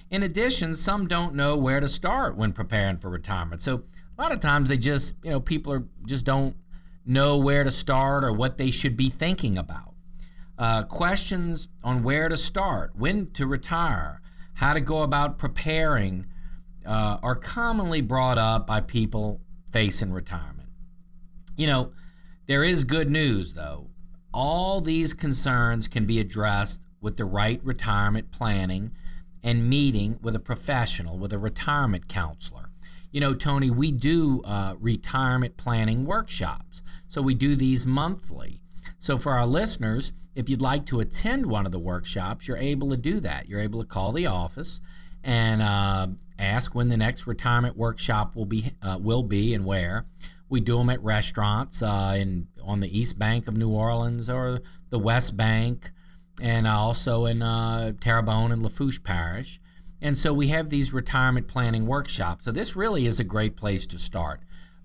In 0.09 0.23
addition, 0.23 0.73
some 0.73 1.07
don't 1.07 1.35
know 1.35 1.57
where 1.57 1.79
to 1.79 1.87
start 1.87 2.37
when 2.37 2.53
preparing 2.53 2.97
for 2.97 3.09
retirement. 3.09 3.61
So 3.61 3.83
a 4.17 4.21
lot 4.21 4.31
of 4.31 4.39
times 4.39 4.69
they 4.69 4.77
just, 4.77 5.15
you 5.23 5.31
know, 5.31 5.39
people 5.39 5.73
are 5.73 5.83
just 6.05 6.25
don't 6.25 6.55
know 7.05 7.37
where 7.37 7.63
to 7.63 7.71
start 7.71 8.23
or 8.23 8.31
what 8.31 8.57
they 8.57 8.71
should 8.71 8.95
be 8.95 9.09
thinking 9.09 9.57
about. 9.57 9.93
Uh, 10.57 10.83
questions 10.83 11.67
on 11.83 12.03
where 12.03 12.29
to 12.29 12.37
start, 12.37 12.95
when 12.95 13.27
to 13.31 13.45
retire, 13.45 14.21
how 14.53 14.73
to 14.73 14.81
go 14.81 15.03
about 15.03 15.37
preparing 15.37 16.25
uh, 16.85 17.17
are 17.21 17.35
commonly 17.35 18.01
brought 18.01 18.37
up 18.37 18.65
by 18.65 18.81
people 18.81 19.41
facing 19.71 20.11
retirement. 20.11 20.69
You 21.57 21.67
know, 21.67 21.91
there 22.47 22.63
is 22.63 22.85
good 22.85 23.09
news 23.09 23.53
though. 23.53 23.89
All 24.33 24.81
these 24.81 25.13
concerns 25.13 25.87
can 25.87 26.05
be 26.05 26.19
addressed 26.19 26.83
with 27.01 27.17
the 27.17 27.25
right 27.25 27.59
retirement 27.63 28.31
planning 28.31 28.91
and 29.47 29.69
meeting 29.69 30.19
with 30.21 30.35
a 30.35 30.41
professional, 30.41 31.17
with 31.17 31.31
a 31.31 31.39
retirement 31.39 32.09
counselor. 32.09 32.69
You 33.13 33.21
know, 33.21 33.33
Tony, 33.33 33.71
we 33.71 33.93
do 33.93 34.41
uh, 34.43 34.75
retirement 34.77 35.55
planning 35.55 36.03
workshops. 36.03 36.83
So 37.07 37.21
we 37.21 37.33
do 37.33 37.55
these 37.55 37.85
monthly. 37.85 38.59
So 38.99 39.17
for 39.17 39.31
our 39.31 39.45
listeners, 39.45 40.11
if 40.35 40.49
you'd 40.49 40.61
like 40.61 40.85
to 40.87 40.99
attend 40.99 41.45
one 41.45 41.65
of 41.65 41.71
the 41.71 41.79
workshops, 41.79 42.45
you're 42.45 42.57
able 42.57 42.89
to 42.89 42.97
do 42.97 43.21
that. 43.21 43.47
You're 43.47 43.61
able 43.61 43.79
to 43.81 43.87
call 43.87 44.11
the 44.11 44.27
office 44.27 44.81
and 45.23 45.61
uh, 45.61 46.07
ask 46.37 46.75
when 46.75 46.89
the 46.89 46.97
next 46.97 47.25
retirement 47.25 47.77
workshop 47.77 48.35
will 48.35 48.45
be 48.45 48.71
uh, 48.81 48.99
will 49.01 49.23
be 49.23 49.53
and 49.53 49.63
where. 49.63 50.07
We 50.49 50.59
do 50.59 50.77
them 50.77 50.89
at 50.89 51.01
restaurants 51.01 51.81
uh, 51.81 52.15
in 52.17 52.47
on 52.61 52.81
the 52.81 52.99
East 52.99 53.17
Bank 53.17 53.47
of 53.47 53.55
New 53.55 53.69
Orleans 53.69 54.29
or 54.29 54.59
the 54.89 54.99
West 54.99 55.37
Bank, 55.37 55.91
and 56.41 56.67
also 56.67 57.25
in 57.25 57.41
uh, 57.41 57.93
Terrebonne 57.99 58.51
and 58.51 58.61
Lafourche 58.61 59.03
Parish. 59.03 59.59
And 60.01 60.15
so 60.15 60.33
we 60.33 60.47
have 60.47 60.69
these 60.69 60.93
retirement 60.93 61.47
planning 61.47 61.87
workshops. 61.87 62.45
So 62.45 62.51
this 62.51 62.75
really 62.75 63.05
is 63.05 63.19
a 63.19 63.23
great 63.23 63.55
place 63.55 63.87
to 63.87 63.97
start. 63.97 64.41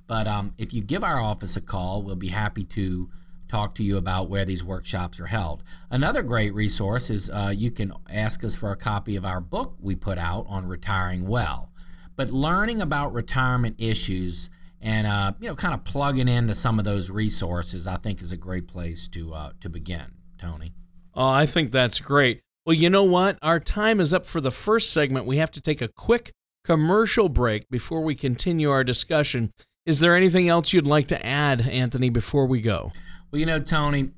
But 0.06 0.26
um, 0.26 0.54
if 0.58 0.72
you 0.72 0.82
give 0.82 1.04
our 1.04 1.20
office 1.20 1.56
a 1.56 1.60
call, 1.60 2.02
we'll 2.02 2.16
be 2.16 2.28
happy 2.28 2.64
to 2.64 3.10
talk 3.48 3.74
to 3.74 3.82
you 3.82 3.98
about 3.98 4.30
where 4.30 4.46
these 4.46 4.64
workshops 4.64 5.20
are 5.20 5.26
held. 5.26 5.62
Another 5.90 6.22
great 6.22 6.54
resource 6.54 7.10
is 7.10 7.28
uh, 7.28 7.52
you 7.54 7.70
can 7.70 7.92
ask 8.10 8.42
us 8.44 8.56
for 8.56 8.72
a 8.72 8.76
copy 8.76 9.16
of 9.16 9.26
our 9.26 9.42
book 9.42 9.76
we 9.78 9.94
put 9.94 10.16
out 10.16 10.46
on 10.48 10.66
retiring 10.66 11.26
well. 11.26 11.70
But 12.16 12.30
learning 12.30 12.80
about 12.80 13.12
retirement 13.12 13.76
issues 13.78 14.48
and 14.80 15.06
uh, 15.06 15.32
you 15.38 15.48
know 15.48 15.54
kind 15.54 15.74
of 15.74 15.84
plugging 15.84 16.28
into 16.28 16.54
some 16.54 16.78
of 16.78 16.84
those 16.84 17.10
resources, 17.10 17.86
I 17.86 17.96
think, 17.96 18.20
is 18.20 18.32
a 18.32 18.36
great 18.36 18.68
place 18.68 19.08
to 19.08 19.32
uh, 19.32 19.50
to 19.60 19.68
begin. 19.68 20.06
Tony. 20.38 20.72
Oh, 21.14 21.28
I 21.28 21.46
think 21.46 21.72
that's 21.72 22.00
great. 22.00 22.40
Well, 22.64 22.74
you 22.74 22.88
know 22.88 23.04
what? 23.04 23.38
Our 23.42 23.58
time 23.60 24.00
is 24.00 24.14
up 24.14 24.24
for 24.24 24.40
the 24.40 24.50
first 24.50 24.92
segment. 24.92 25.26
We 25.26 25.38
have 25.38 25.50
to 25.52 25.60
take 25.60 25.82
a 25.82 25.88
quick 25.88 26.32
commercial 26.64 27.28
break 27.28 27.68
before 27.70 28.02
we 28.02 28.14
continue 28.14 28.70
our 28.70 28.84
discussion. 28.84 29.52
Is 29.84 30.00
there 30.00 30.16
anything 30.16 30.48
else 30.48 30.72
you'd 30.72 30.86
like 30.86 31.08
to 31.08 31.26
add, 31.26 31.60
Anthony, 31.68 32.08
before 32.08 32.46
we 32.46 32.60
go? 32.60 32.92
Well, 33.30 33.40
you 33.40 33.46
know, 33.46 33.58
Tony, 33.58 34.10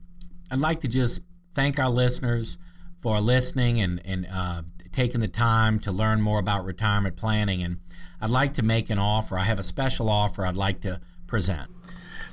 I'd 0.50 0.60
like 0.60 0.80
to 0.80 0.88
just 0.88 1.22
thank 1.54 1.78
our 1.78 1.88
listeners 1.88 2.58
for 3.00 3.18
listening 3.18 3.80
and, 3.80 4.00
and 4.04 4.26
uh, 4.30 4.62
taking 4.92 5.20
the 5.20 5.28
time 5.28 5.78
to 5.80 5.92
learn 5.92 6.20
more 6.20 6.38
about 6.38 6.64
retirement 6.64 7.16
planning. 7.16 7.62
And 7.62 7.78
I'd 8.20 8.30
like 8.30 8.52
to 8.54 8.62
make 8.62 8.90
an 8.90 8.98
offer. 8.98 9.38
I 9.38 9.44
have 9.44 9.58
a 9.58 9.62
special 9.62 10.10
offer 10.10 10.44
I'd 10.44 10.56
like 10.56 10.80
to 10.82 11.00
present. 11.26 11.70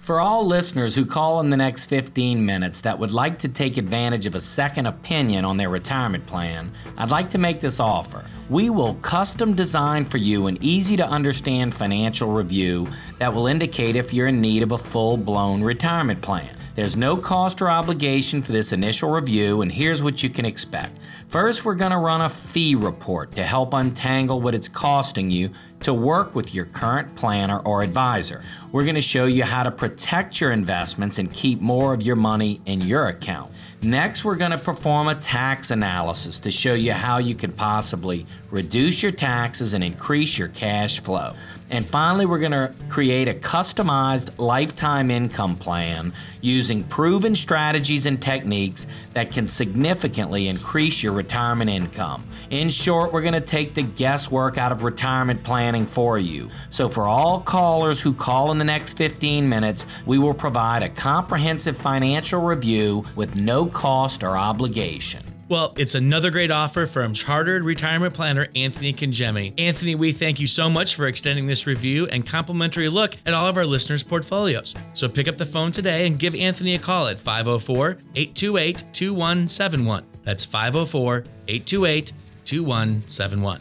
For 0.01 0.19
all 0.19 0.47
listeners 0.47 0.95
who 0.95 1.05
call 1.05 1.41
in 1.41 1.51
the 1.51 1.57
next 1.57 1.85
15 1.85 2.43
minutes 2.43 2.81
that 2.81 2.97
would 2.97 3.11
like 3.11 3.37
to 3.37 3.47
take 3.47 3.77
advantage 3.77 4.25
of 4.25 4.33
a 4.33 4.39
second 4.39 4.87
opinion 4.87 5.45
on 5.45 5.57
their 5.57 5.69
retirement 5.69 6.25
plan, 6.25 6.71
I'd 6.97 7.11
like 7.11 7.29
to 7.29 7.37
make 7.37 7.59
this 7.59 7.79
offer. 7.79 8.25
We 8.49 8.71
will 8.71 8.95
custom 8.95 9.53
design 9.53 10.05
for 10.05 10.17
you 10.17 10.47
an 10.47 10.57
easy 10.59 10.97
to 10.97 11.07
understand 11.07 11.75
financial 11.75 12.31
review 12.31 12.89
that 13.19 13.31
will 13.31 13.45
indicate 13.45 13.95
if 13.95 14.11
you're 14.11 14.25
in 14.25 14.41
need 14.41 14.63
of 14.63 14.71
a 14.71 14.77
full 14.79 15.17
blown 15.17 15.61
retirement 15.61 16.23
plan. 16.23 16.49
There's 16.73 16.97
no 16.97 17.15
cost 17.15 17.61
or 17.61 17.69
obligation 17.69 18.41
for 18.41 18.53
this 18.53 18.73
initial 18.73 19.11
review, 19.11 19.61
and 19.61 19.71
here's 19.71 20.01
what 20.01 20.23
you 20.23 20.31
can 20.31 20.45
expect. 20.45 20.97
First, 21.31 21.63
we're 21.63 21.75
going 21.75 21.93
to 21.93 21.97
run 21.97 22.19
a 22.19 22.27
fee 22.27 22.75
report 22.75 23.31
to 23.37 23.43
help 23.43 23.73
untangle 23.73 24.41
what 24.41 24.53
it's 24.53 24.67
costing 24.67 25.31
you 25.31 25.51
to 25.79 25.93
work 25.93 26.35
with 26.35 26.53
your 26.53 26.65
current 26.65 27.15
planner 27.15 27.59
or 27.59 27.83
advisor. 27.83 28.43
We're 28.73 28.83
going 28.83 28.95
to 28.95 29.01
show 29.01 29.27
you 29.27 29.43
how 29.43 29.63
to 29.63 29.71
protect 29.71 30.41
your 30.41 30.51
investments 30.51 31.19
and 31.19 31.31
keep 31.31 31.61
more 31.61 31.93
of 31.93 32.01
your 32.01 32.17
money 32.17 32.59
in 32.65 32.81
your 32.81 33.07
account. 33.07 33.53
Next, 33.81 34.25
we're 34.25 34.35
going 34.35 34.51
to 34.51 34.57
perform 34.57 35.07
a 35.07 35.15
tax 35.15 35.71
analysis 35.71 36.37
to 36.39 36.51
show 36.51 36.73
you 36.73 36.91
how 36.91 37.19
you 37.19 37.33
can 37.33 37.53
possibly 37.53 38.25
reduce 38.49 39.01
your 39.01 39.13
taxes 39.13 39.73
and 39.73 39.81
increase 39.85 40.37
your 40.37 40.49
cash 40.49 40.99
flow. 40.99 41.33
And 41.71 41.85
finally, 41.85 42.25
we're 42.25 42.39
going 42.39 42.51
to 42.51 42.73
create 42.89 43.29
a 43.29 43.33
customized 43.33 44.37
lifetime 44.37 45.09
income 45.09 45.55
plan 45.55 46.11
using 46.41 46.83
proven 46.83 47.33
strategies 47.33 48.05
and 48.05 48.21
techniques 48.21 48.87
that 49.13 49.31
can 49.31 49.47
significantly 49.47 50.49
increase 50.49 51.01
your 51.01 51.13
retirement 51.13 51.69
income. 51.69 52.27
In 52.49 52.69
short, 52.69 53.13
we're 53.13 53.21
going 53.21 53.35
to 53.35 53.39
take 53.39 53.73
the 53.73 53.83
guesswork 53.83 54.57
out 54.57 54.73
of 54.73 54.83
retirement 54.83 55.45
planning 55.45 55.85
for 55.85 56.19
you. 56.19 56.49
So, 56.69 56.89
for 56.89 57.07
all 57.07 57.39
callers 57.39 58.01
who 58.01 58.13
call 58.13 58.51
in 58.51 58.57
the 58.57 58.65
next 58.65 58.97
15 58.97 59.47
minutes, 59.47 59.85
we 60.05 60.19
will 60.19 60.33
provide 60.33 60.83
a 60.83 60.89
comprehensive 60.89 61.77
financial 61.77 62.41
review 62.41 63.05
with 63.15 63.37
no 63.37 63.65
cost 63.65 64.23
or 64.23 64.35
obligation. 64.35 65.23
Well, 65.51 65.73
it's 65.75 65.95
another 65.95 66.31
great 66.31 66.49
offer 66.49 66.85
from 66.85 67.13
Chartered 67.13 67.65
Retirement 67.65 68.13
Planner 68.13 68.47
Anthony 68.55 68.93
Congemi. 68.93 69.53
Anthony, 69.59 69.95
we 69.95 70.13
thank 70.13 70.39
you 70.39 70.47
so 70.47 70.69
much 70.69 70.95
for 70.95 71.07
extending 71.07 71.45
this 71.45 71.67
review 71.67 72.07
and 72.07 72.25
complimentary 72.25 72.87
look 72.87 73.17
at 73.25 73.33
all 73.33 73.47
of 73.47 73.57
our 73.57 73.65
listeners' 73.65 74.01
portfolios. 74.01 74.73
So 74.93 75.09
pick 75.09 75.27
up 75.27 75.37
the 75.37 75.45
phone 75.45 75.73
today 75.73 76.07
and 76.07 76.17
give 76.17 76.35
Anthony 76.35 76.75
a 76.75 76.79
call 76.79 77.07
at 77.07 77.19
504 77.19 77.97
828 78.15 78.85
2171. 78.93 80.05
That's 80.23 80.45
504 80.45 81.25
828 81.49 82.13
2171. 82.45 83.59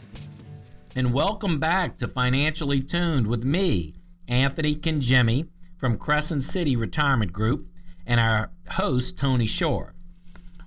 And 0.95 1.13
welcome 1.13 1.59
back 1.59 1.97
to 1.97 2.07
Financially 2.07 2.79
Tuned 2.79 3.27
with 3.27 3.43
me, 3.43 3.95
Anthony 4.29 4.75
Congemi 4.75 5.49
from 5.77 5.97
Crescent 5.97 6.45
City 6.45 6.77
Retirement 6.77 7.33
Group, 7.33 7.67
and 8.07 8.21
our 8.21 8.49
host, 8.69 9.17
Tony 9.17 9.45
Shore. 9.45 9.93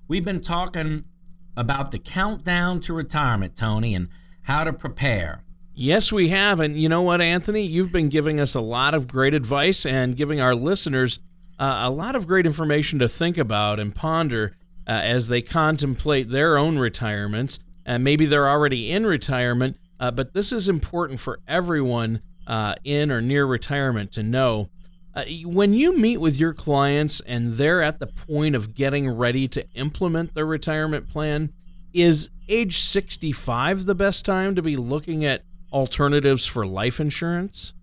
We've 0.07 0.23
been 0.23 0.41
talking 0.41 1.07
about 1.57 1.91
the 1.91 1.99
countdown 1.99 2.81
to 2.81 2.95
retirement, 2.95 3.57
Tony, 3.57 3.95
and 3.95 4.09
how 4.43 4.65
to 4.65 4.73
prepare. 4.73 5.43
Yes, 5.75 6.13
we 6.13 6.29
have. 6.29 6.61
And 6.61 6.81
you 6.81 6.89
know 6.89 7.03
what, 7.03 7.21
Anthony? 7.21 7.63
You've 7.63 7.93
been 7.93 8.09
giving 8.09 8.39
us 8.39 8.55
a 8.55 8.61
lot 8.61 8.95
of 8.95 9.09
great 9.09 9.35
advice 9.35 9.85
and 9.85 10.17
giving 10.17 10.41
our 10.41 10.55
listeners 10.55 11.19
uh, 11.59 11.81
a 11.83 11.91
lot 11.91 12.15
of 12.15 12.27
great 12.27 12.47
information 12.47 12.99
to 13.01 13.09
think 13.09 13.39
about 13.39 13.81
and 13.81 13.95
ponder 13.95 14.55
uh, 14.87 14.93
as 14.93 15.29
they 15.29 15.43
contemplate 15.43 16.29
their 16.29 16.57
own 16.57 16.79
retirements. 16.79 17.59
And 17.85 18.05
maybe 18.05 18.27
they're 18.27 18.49
already 18.49 18.91
in 18.91 19.05
retirement, 19.05 19.77
uh, 19.99 20.11
but 20.11 20.33
this 20.33 20.53
is 20.53 20.69
important 20.69 21.21
for 21.21 21.41
everyone 21.47 22.23
uh, 22.47 22.75
in 22.85 23.11
or 23.11 23.21
near 23.21 23.47
retirement 23.47 24.13
to 24.13 24.23
know. 24.23 24.69
Uh, 25.15 25.25
when 25.45 25.75
you 25.75 25.97
meet 25.97 26.17
with 26.17 26.39
your 26.41 26.53
clients 26.53 27.21
and 27.21 27.55
they're 27.55 27.83
at 27.83 28.01
the 28.01 28.07
point 28.07 28.57
of 28.57 28.75
getting 28.75 29.09
ready 29.09 29.47
to 29.47 29.65
implement 29.75 30.35
their 30.35 30.47
retirement 30.47 31.09
plan, 31.09 31.53
is 31.93 32.31
age 32.49 32.79
65 32.79 33.87
the 33.87 33.95
best 33.95 34.25
time 34.25 34.55
to 34.57 34.63
be 34.63 34.77
looking 34.77 35.25
at 35.25 35.45
alternatives 35.73 36.47
for 36.47 36.67
life 36.67 36.99
insurance? 36.99 37.75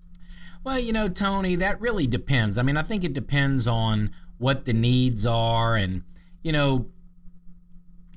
Well, 0.64 0.78
you 0.78 0.94
know, 0.94 1.08
Tony, 1.08 1.56
that 1.56 1.80
really 1.80 2.06
depends. 2.06 2.58
I 2.58 2.64
mean, 2.64 2.78
I 2.78 2.82
think 2.82 3.04
it 3.04 3.14
depends 3.14 3.68
on 3.68 4.12
what 4.38 4.66
the 4.66 4.74
needs 4.74 5.26
are. 5.26 5.76
And, 5.76 6.04
you 6.44 6.52
know, 6.52 6.88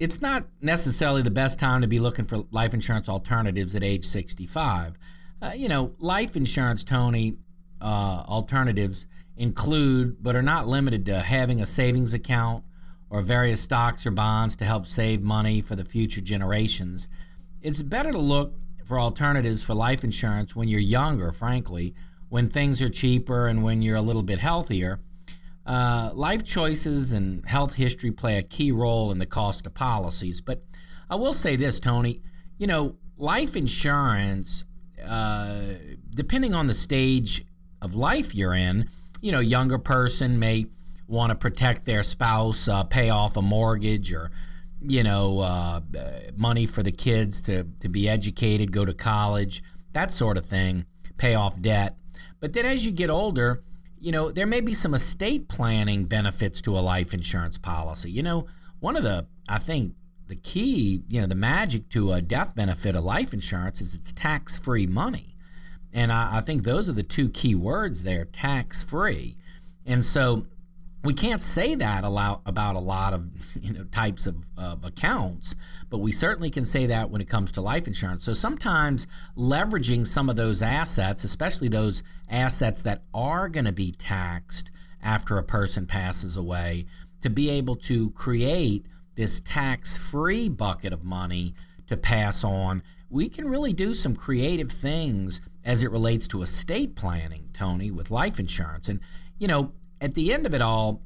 it's 0.01 0.21
not 0.21 0.45
necessarily 0.61 1.23
the 1.23 1.31
best 1.31 1.59
time 1.59 1.81
to 1.83 1.89
be 1.89 2.01
looking 2.01 2.25
for 2.25 2.39
life 2.51 2.75
insurance 2.75 3.09
alternatives 3.09 3.75
at 3.75 3.85
age 3.85 4.05
65. 4.05 4.99
Uh, 5.41 5.53
you 5.55 5.69
know, 5.69 5.93
life 5.99 6.37
insurance, 6.37 6.85
Tony, 6.85 7.37
uh, 7.81 8.25
alternatives 8.29 9.07
include, 9.37 10.23
but 10.23 10.37
are 10.37 10.43
not 10.43 10.67
limited 10.67 11.07
to, 11.07 11.19
having 11.19 11.61
a 11.61 11.67
savings 11.67 12.15
account 12.15 12.65
or 13.11 13.23
various 13.23 13.61
stocks 13.61 14.07
or 14.07 14.11
bonds 14.11 14.57
to 14.57 14.65
help 14.65 14.87
save 14.87 15.23
money 15.23 15.61
for 15.61 15.77
the 15.77 15.85
future 15.85 16.21
generations. 16.21 17.09
It's 17.63 17.83
better 17.83 18.13
to 18.13 18.19
look 18.19 18.55
for 18.85 18.99
alternatives 18.99 19.65
for 19.65 19.75
life 19.75 20.05
insurance 20.05 20.55
when 20.55 20.69
you're 20.69 20.81
younger, 20.81 21.33
frankly, 21.33 21.95
when 22.29 22.49
things 22.49 22.83
are 22.83 22.89
cheaper 22.89 23.47
and 23.47 23.63
when 23.63 23.83
you're 23.83 23.97
a 23.97 24.03
little 24.03 24.23
bit 24.23 24.39
healthier. 24.39 25.01
Uh, 25.67 26.11
life 26.13 26.45
choices 26.45 27.13
and 27.13 27.47
health 27.47 27.75
history 27.75 28.11
play 28.11 28.37
a 28.37 28.43
key 28.43 28.71
role 28.71 29.11
in 29.11 29.19
the 29.19 29.27
cost 29.27 29.67
of 29.67 29.75
policies. 29.75 30.41
But 30.41 30.63
I 31.09 31.17
will 31.17 31.33
say 31.33 31.57
this, 31.57 31.81
Tony, 31.81 32.21
you 32.59 32.67
know, 32.67 32.97
life 33.17 33.57
insurance, 33.57 34.65
uh, 35.07 35.75
depending 36.11 36.55
on 36.55 36.67
the 36.67 36.75
stage 36.75 37.45
of 37.85 37.95
life 37.95 38.35
you're 38.35 38.55
in, 38.55 38.89
you 39.21 39.31
know, 39.31 39.41
younger 39.41 39.79
person 39.79 40.39
may 40.39 40.67
want 41.07 41.31
to 41.31 41.37
protect 41.37 41.85
their 41.85 42.03
spouse, 42.03 42.67
uh, 42.67 42.83
pay 42.85 43.11
off 43.11 43.37
a 43.37 43.43
mortgage 43.43 44.11
or, 44.13 44.31
you 44.81 45.03
know, 45.03 45.41
uh, 45.41 45.81
money 46.35 46.67
for 46.67 46.83
the 46.83 46.91
kids 46.91 47.43
to, 47.43 47.65
to 47.81 47.89
be 47.89 48.09
educated, 48.09 48.73
go 48.73 48.85
to 48.85 48.95
college, 48.95 49.63
that 49.93 50.11
sort 50.11 50.39
of 50.39 50.47
thing, 50.47 50.87
pay 51.19 51.35
off 51.35 51.61
debt. 51.61 51.97
But 52.41 52.55
then 52.55 52.65
as 52.65 52.87
you 52.87 52.93
get 52.93 53.11
older, 53.11 53.63
you 54.01 54.13
know, 54.13 54.31
there 54.31 54.47
may 54.47 54.61
be 54.61 54.73
some 54.73 54.95
estate 54.95 55.49
planning 55.49 56.07
benefits 56.07 56.61
to 56.63 56.73
a 56.73 56.81
life 56.81 57.15
insurance 57.15 57.59
policy. 57.59 58.11
You 58.11 58.23
know, 58.23 58.47
one 58.81 58.97
of 58.97 59.03
the, 59.03 59.27
I 59.49 59.59
think, 59.59 59.95
the 60.27 60.37
key, 60.37 61.03
you 61.09 61.21
know, 61.21 61.27
the 61.27 61.35
magic 61.35 61.91
to 61.91 62.13
a 62.13 62.23
death 62.23 62.55
benefit 62.55 62.97
of 62.97 63.05
life 63.05 63.35
insurance 63.35 63.83
is 63.83 63.95
it's 63.95 64.13
tax 64.13 64.59
free 64.59 64.87
money. 64.87 65.34
And 65.95 66.13
I, 66.13 66.39
I, 66.39 66.41
think 66.41 66.65
those 66.65 66.89
are 66.89 66.93
the 66.93 67.05
two 67.05 67.31
key 67.31 67.55
words 67.55 68.03
there 68.03 68.25
tax 68.25 68.83
free. 68.83 69.37
And 69.87 70.05
so 70.05 70.47
we 71.05 71.13
can't 71.13 71.43
say 71.43 71.75
that 71.75 72.03
about 72.05 72.77
a 72.77 72.81
lot 72.81 73.13
of 73.13 73.29
you 73.61 73.73
know 73.73 73.85
types 73.85 74.27
of, 74.27 74.37
of, 74.59 74.85
accounts, 74.85 75.55
but 75.91 75.99
we 75.99 76.11
certainly 76.11 76.51
can 76.51 76.65
say 76.65 76.87
that 76.87 77.11
when 77.11 77.21
it 77.21 77.29
comes 77.29 77.53
to 77.53 77.61
life 77.61 77.87
insurance. 77.87 78.25
So 78.25 78.33
sometimes 78.33 79.07
leveraging 79.37 80.07
some 80.07 80.29
of 80.29 80.37
those 80.37 80.63
assets, 80.63 81.23
especially 81.23 81.69
those 81.69 82.03
assets 82.29 82.83
that 82.83 83.03
are 83.13 83.49
going 83.49 83.67
to 83.67 83.73
be 83.73 83.93
taxed 83.93 84.71
after 85.03 85.37
a 85.37 85.45
person 85.45 85.87
passes 85.87 86.37
away, 86.37 86.87
to 87.21 87.31
be 87.31 87.51
able 87.51 87.77
to 87.77 88.11
create 88.11 88.87
this 89.15 89.39
tax-free 89.41 90.49
bucket 90.49 90.93
of 90.93 91.05
money 91.05 91.55
to 91.87 91.97
pass 91.97 92.43
on, 92.43 92.83
we 93.11 93.29
can 93.29 93.49
really 93.49 93.73
do 93.73 93.95
some 93.95 94.17
creative 94.17 94.73
things 94.73 95.41
as 95.65 95.83
it 95.83 95.91
relates 95.91 96.29
to 96.29 96.43
estate 96.43 96.95
planning, 96.95 97.49
Tony, 97.53 97.91
with 97.91 98.11
life 98.11 98.39
insurance. 98.39 98.89
And 98.89 99.01
you 99.39 99.49
know, 99.49 99.73
at 100.01 100.15
the 100.15 100.33
end 100.33 100.47
of 100.47 100.55
it 100.55 100.63
all, 100.63 101.03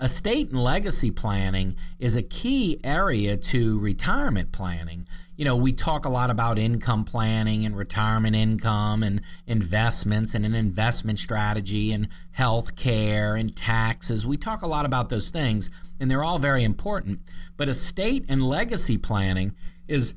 estate 0.00 0.50
and 0.50 0.60
legacy 0.60 1.10
planning 1.10 1.76
is 1.98 2.16
a 2.16 2.22
key 2.22 2.78
area 2.84 3.36
to 3.36 3.78
retirement 3.80 4.52
planning. 4.52 5.06
You 5.36 5.44
know, 5.44 5.56
we 5.56 5.72
talk 5.72 6.04
a 6.04 6.10
lot 6.10 6.30
about 6.30 6.58
income 6.58 7.04
planning 7.04 7.64
and 7.64 7.76
retirement 7.76 8.34
income 8.34 9.02
and 9.02 9.20
investments 9.46 10.34
and 10.34 10.44
an 10.44 10.54
investment 10.54 11.18
strategy 11.18 11.92
and 11.92 12.08
health 12.32 12.76
care 12.76 13.36
and 13.36 13.54
taxes. 13.54 14.26
We 14.26 14.36
talk 14.36 14.62
a 14.62 14.66
lot 14.66 14.86
about 14.86 15.08
those 15.08 15.30
things, 15.30 15.70
and 16.00 16.10
they're 16.10 16.24
all 16.24 16.38
very 16.38 16.64
important. 16.64 17.20
But 17.56 17.68
estate 17.68 18.24
and 18.28 18.40
legacy 18.40 18.98
planning 18.98 19.54
is 19.88 20.14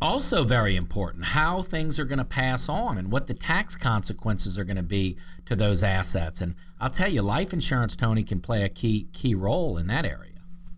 also 0.00 0.44
very 0.44 0.76
important 0.76 1.24
how 1.26 1.62
things 1.62 1.98
are 1.98 2.04
going 2.04 2.18
to 2.18 2.24
pass 2.24 2.68
on 2.68 2.98
and 2.98 3.10
what 3.10 3.26
the 3.26 3.34
tax 3.34 3.76
consequences 3.76 4.58
are 4.58 4.64
going 4.64 4.76
to 4.76 4.82
be 4.82 5.16
to 5.44 5.56
those 5.56 5.82
assets. 5.82 6.40
And 6.40 6.54
i'll 6.80 6.90
tell 6.90 7.10
you 7.10 7.22
life 7.22 7.52
insurance 7.52 7.96
tony 7.96 8.22
can 8.22 8.40
play 8.40 8.62
a 8.62 8.68
key 8.68 9.08
key 9.12 9.34
role 9.34 9.76
in 9.76 9.86
that 9.88 10.04
area. 10.04 10.32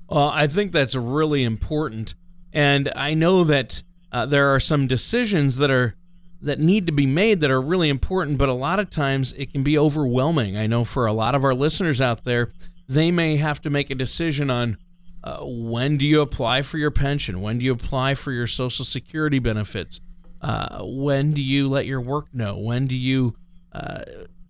Well 0.08 0.28
i 0.28 0.46
think 0.46 0.72
that's 0.72 0.94
really 0.94 1.44
important. 1.44 2.14
And 2.52 2.90
i 2.96 3.14
know 3.14 3.44
that 3.44 3.82
uh, 4.12 4.26
there 4.26 4.52
are 4.54 4.60
some 4.60 4.86
decisions 4.86 5.56
that 5.58 5.70
are 5.70 5.94
that 6.42 6.58
need 6.58 6.86
to 6.86 6.92
be 6.92 7.04
made 7.04 7.40
that 7.40 7.50
are 7.50 7.60
really 7.60 7.90
important 7.90 8.38
but 8.38 8.48
a 8.48 8.54
lot 8.54 8.80
of 8.80 8.88
times 8.88 9.34
it 9.34 9.52
can 9.52 9.62
be 9.62 9.78
overwhelming. 9.78 10.56
I 10.56 10.66
know 10.66 10.84
for 10.84 11.06
a 11.06 11.12
lot 11.12 11.34
of 11.34 11.44
our 11.44 11.54
listeners 11.54 12.00
out 12.00 12.24
there 12.24 12.52
they 12.88 13.10
may 13.10 13.36
have 13.36 13.60
to 13.62 13.70
make 13.70 13.90
a 13.90 13.94
decision 13.94 14.50
on 14.50 14.78
uh, 15.22 15.38
when 15.42 15.96
do 15.96 16.06
you 16.06 16.20
apply 16.20 16.62
for 16.62 16.78
your 16.78 16.90
pension? 16.90 17.40
When 17.40 17.58
do 17.58 17.64
you 17.64 17.72
apply 17.72 18.14
for 18.14 18.32
your 18.32 18.46
Social 18.46 18.84
Security 18.84 19.38
benefits? 19.38 20.00
Uh, 20.40 20.82
when 20.82 21.32
do 21.32 21.42
you 21.42 21.68
let 21.68 21.86
your 21.86 22.00
work 22.00 22.34
know? 22.34 22.56
When 22.56 22.86
do 22.86 22.96
you 22.96 23.36
uh, 23.72 24.02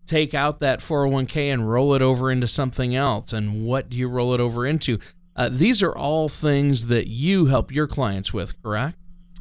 take 0.07 0.35
out 0.35 0.61
that 0.61 0.79
401k 0.81 1.53
and 1.53 1.71
roll 1.71 1.95
it 1.95 2.03
over 2.03 2.31
into 2.31 2.47
something 2.47 2.95
else? 2.95 3.33
And 3.33 3.65
what 3.65 3.89
do 3.89 3.97
you 3.97 4.09
roll 4.09 4.33
it 4.35 4.41
over 4.41 4.67
into? 4.67 4.99
Uh, 5.35 5.49
these 5.51 5.83
are 5.83 5.97
all 5.97 6.29
things 6.29 6.87
that 6.87 7.09
you 7.09 7.47
help 7.47 7.73
your 7.73 7.87
clients 7.87 8.33
with, 8.33 8.61
correct? 8.63 8.97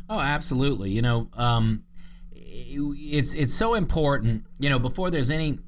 Oh, 0.09 0.19
absolutely. 0.19 0.89
You 0.89 1.03
know, 1.03 1.29
um, 1.37 1.83
it's 2.33 3.35
it's 3.35 3.53
so 3.53 3.75
important. 3.75 4.45
You 4.59 4.69
know, 4.69 4.79
before 4.79 5.11
there's 5.11 5.29
any 5.29 5.59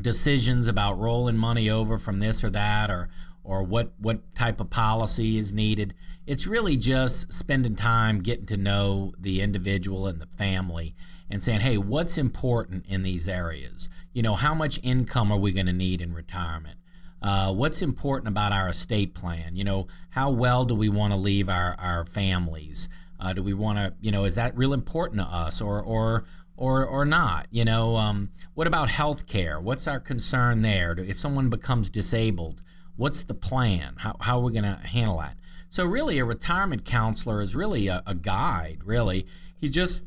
decisions 0.00 0.66
about 0.66 0.98
rolling 0.98 1.36
money 1.36 1.70
over 1.70 1.98
from 1.98 2.18
this 2.18 2.42
or 2.42 2.50
that, 2.50 2.90
or 2.90 3.08
or 3.46 3.62
what 3.62 3.92
what 3.98 4.34
type 4.34 4.60
of 4.60 4.68
policy 4.68 5.38
is 5.38 5.52
needed. 5.52 5.94
It's 6.26 6.46
really 6.46 6.76
just 6.76 7.32
spending 7.32 7.76
time 7.76 8.20
getting 8.20 8.46
to 8.46 8.56
know 8.56 9.12
the 9.18 9.40
individual 9.40 10.06
and 10.06 10.20
the 10.20 10.26
family 10.26 10.94
and 11.30 11.42
saying, 11.42 11.60
"Hey, 11.60 11.78
what's 11.78 12.18
important 12.18 12.86
in 12.86 13.02
these 13.02 13.28
areas? 13.28 13.88
You 14.12 14.22
know, 14.22 14.34
how 14.34 14.54
much 14.54 14.80
income 14.82 15.30
are 15.30 15.38
we 15.38 15.52
going 15.52 15.66
to 15.66 15.72
need 15.72 16.02
in 16.02 16.12
retirement? 16.12 16.76
Uh, 17.22 17.52
what's 17.54 17.82
important 17.82 18.28
about 18.28 18.52
our 18.52 18.68
estate 18.68 19.14
plan? 19.14 19.54
You 19.54 19.64
know, 19.64 19.86
how 20.10 20.30
well 20.30 20.64
do 20.64 20.74
we 20.74 20.88
want 20.88 21.12
to 21.12 21.18
leave 21.18 21.48
our 21.48 21.76
our 21.78 22.04
families? 22.04 22.88
Uh, 23.18 23.32
do 23.32 23.42
we 23.42 23.54
want 23.54 23.78
to, 23.78 23.94
you 24.00 24.10
know, 24.10 24.24
is 24.24 24.34
that 24.34 24.56
real 24.56 24.74
important 24.74 25.20
to 25.20 25.26
us, 25.26 25.60
or 25.60 25.80
or 25.80 26.24
or 26.56 26.84
or 26.84 27.04
not? 27.04 27.46
You 27.50 27.64
know, 27.64 27.96
um, 27.96 28.30
what 28.54 28.66
about 28.66 28.88
health 28.90 29.26
care? 29.28 29.60
What's 29.60 29.86
our 29.86 30.00
concern 30.00 30.62
there? 30.62 30.94
If 30.98 31.16
someone 31.16 31.48
becomes 31.48 31.88
disabled, 31.88 32.62
What's 32.96 33.24
the 33.24 33.34
plan? 33.34 33.94
How, 33.98 34.16
how 34.20 34.38
are 34.38 34.42
we 34.42 34.52
going 34.52 34.64
to 34.64 34.86
handle 34.86 35.18
that? 35.18 35.36
So, 35.68 35.84
really, 35.84 36.18
a 36.18 36.24
retirement 36.24 36.84
counselor 36.84 37.42
is 37.42 37.54
really 37.54 37.88
a, 37.88 38.02
a 38.06 38.14
guide, 38.14 38.78
really. 38.84 39.26
He's 39.58 39.70
just 39.70 40.04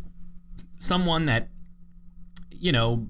someone 0.77 1.25
that, 1.27 1.49
you 2.51 2.71
know, 2.71 3.09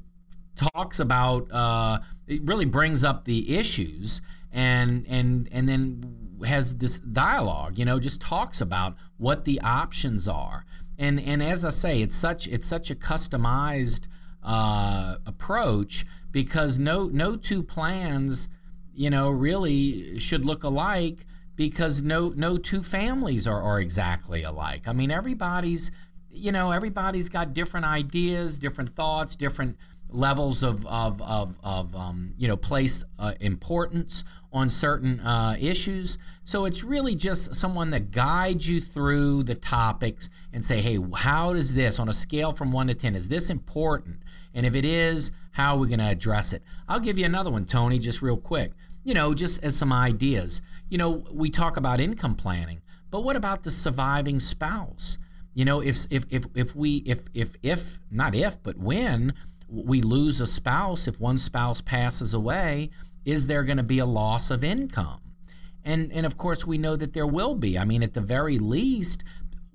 talks 0.74 1.00
about, 1.00 1.48
uh, 1.52 2.00
it 2.28 2.42
really 2.46 2.66
brings 2.66 3.04
up 3.04 3.24
the 3.24 3.58
issues 3.58 4.22
and, 4.52 5.06
and, 5.08 5.48
and 5.52 5.70
then 5.70 6.38
has 6.46 6.76
this 6.76 7.00
dialogue, 7.00 7.78
you 7.78 7.86
know, 7.86 8.00
just 8.00 8.22
talks 8.22 8.62
about 8.62 8.96
what 9.18 9.46
the 9.46 9.60
options 9.62 10.28
are. 10.28 10.66
And, 10.98 11.20
and 11.20 11.42
as 11.42 11.64
I 11.64 11.70
say, 11.70 12.02
it's 12.02 12.16
such, 12.16 12.48
it's 12.48 12.68
such 12.68 12.92
a 12.92 12.96
customized 12.96 14.08
uh, 14.44 15.16
approach 15.26 16.06
because 16.32 16.80
no, 16.80 17.06
no 17.08 17.36
two 17.36 17.64
plans 17.64 18.50
you 19.00 19.10
know, 19.10 19.30
really 19.30 20.20
should 20.20 20.44
look 20.44 20.66
alike 20.66 21.26
because 21.56 22.02
no 22.02 22.34
no 22.36 22.58
two 22.58 22.84
families 22.84 23.48
are, 23.48 23.62
are 23.62 23.80
exactly 23.80 24.44
alike. 24.44 24.90
I 24.90 24.94
mean, 24.94 25.10
everybody's 25.10 25.90
you 26.30 26.52
know 26.52 26.72
everybody's 26.72 27.30
got 27.30 27.54
different 27.54 27.86
ideas, 27.86 28.60
different 28.60 28.90
thoughts, 28.90 29.38
different 29.38 29.78
levels 30.10 30.64
of 30.64 30.86
of 30.86 31.22
of, 31.22 31.58
of 31.64 31.96
um, 31.96 32.34
you 32.38 32.50
know 32.50 32.58
place 32.58 33.06
uh, 33.18 33.36
importance 33.40 34.26
on 34.52 34.70
certain 34.70 35.22
uh, 35.22 35.56
issues. 35.62 36.18
So 36.44 36.66
it's 36.66 36.84
really 36.84 37.16
just 37.16 37.56
someone 37.56 37.92
that 37.92 38.12
guides 38.12 38.70
you 38.70 38.82
through 38.82 39.44
the 39.44 39.56
topics 39.56 40.30
and 40.52 40.66
say, 40.66 40.82
hey, 40.82 40.98
how 41.16 41.54
does 41.54 41.74
this 41.74 42.00
on 42.00 42.10
a 42.10 42.14
scale 42.14 42.52
from 42.52 42.74
one 42.74 42.88
to 42.88 42.96
ten 42.96 43.16
is 43.16 43.30
this 43.30 43.50
important? 43.50 44.18
And 44.54 44.66
if 44.66 44.76
it 44.76 44.84
is, 44.84 45.32
how 45.52 45.76
are 45.76 45.80
we 45.80 45.88
going 45.88 46.00
to 46.00 46.10
address 46.10 46.52
it? 46.52 46.64
I'll 46.90 47.00
give 47.00 47.18
you 47.18 47.24
another 47.24 47.50
one, 47.50 47.64
Tony, 47.64 47.98
just 47.98 48.22
real 48.22 48.36
quick 48.36 48.74
you 49.04 49.14
know, 49.14 49.34
just 49.34 49.64
as 49.64 49.76
some 49.76 49.94
ideas. 49.94 50.62
You 50.90 50.98
know, 50.98 51.24
we 51.32 51.50
talk 51.50 51.78
about 51.78 52.00
income 52.00 52.36
planning, 52.36 52.82
but 53.12 53.24
what 53.24 53.36
about 53.36 53.64
the 53.64 53.72
surviving 53.72 54.40
spouse? 54.40 55.18
You 55.54 55.66
know, 55.66 55.82
if 55.82 56.06
if 56.10 56.26
if 56.30 56.46
if 56.56 56.76
we 56.76 56.98
if 57.06 57.22
if 57.34 57.56
if 57.62 58.00
not 58.12 58.36
if 58.36 58.62
but 58.62 58.78
when 58.78 59.34
we 59.68 60.02
lose 60.02 60.42
a 60.42 60.48
spouse, 60.48 61.08
if 61.08 61.20
one 61.20 61.38
spouse 61.38 61.82
passes 61.82 62.34
away, 62.34 62.90
is 63.26 63.48
there 63.48 63.64
going 63.64 63.78
to 63.78 63.84
be 63.84 64.00
a 64.00 64.06
loss 64.06 64.52
of 64.52 64.64
income? 64.64 65.20
And 65.84 66.12
and 66.12 66.26
of 66.26 66.38
course 66.38 66.66
we 66.66 66.78
know 66.78 66.96
that 66.96 67.14
there 67.14 67.28
will 67.28 67.56
be. 67.56 67.78
I 67.78 67.86
mean, 67.86 68.04
at 68.04 68.14
the 68.14 68.22
very 68.22 68.60
least, 68.60 69.24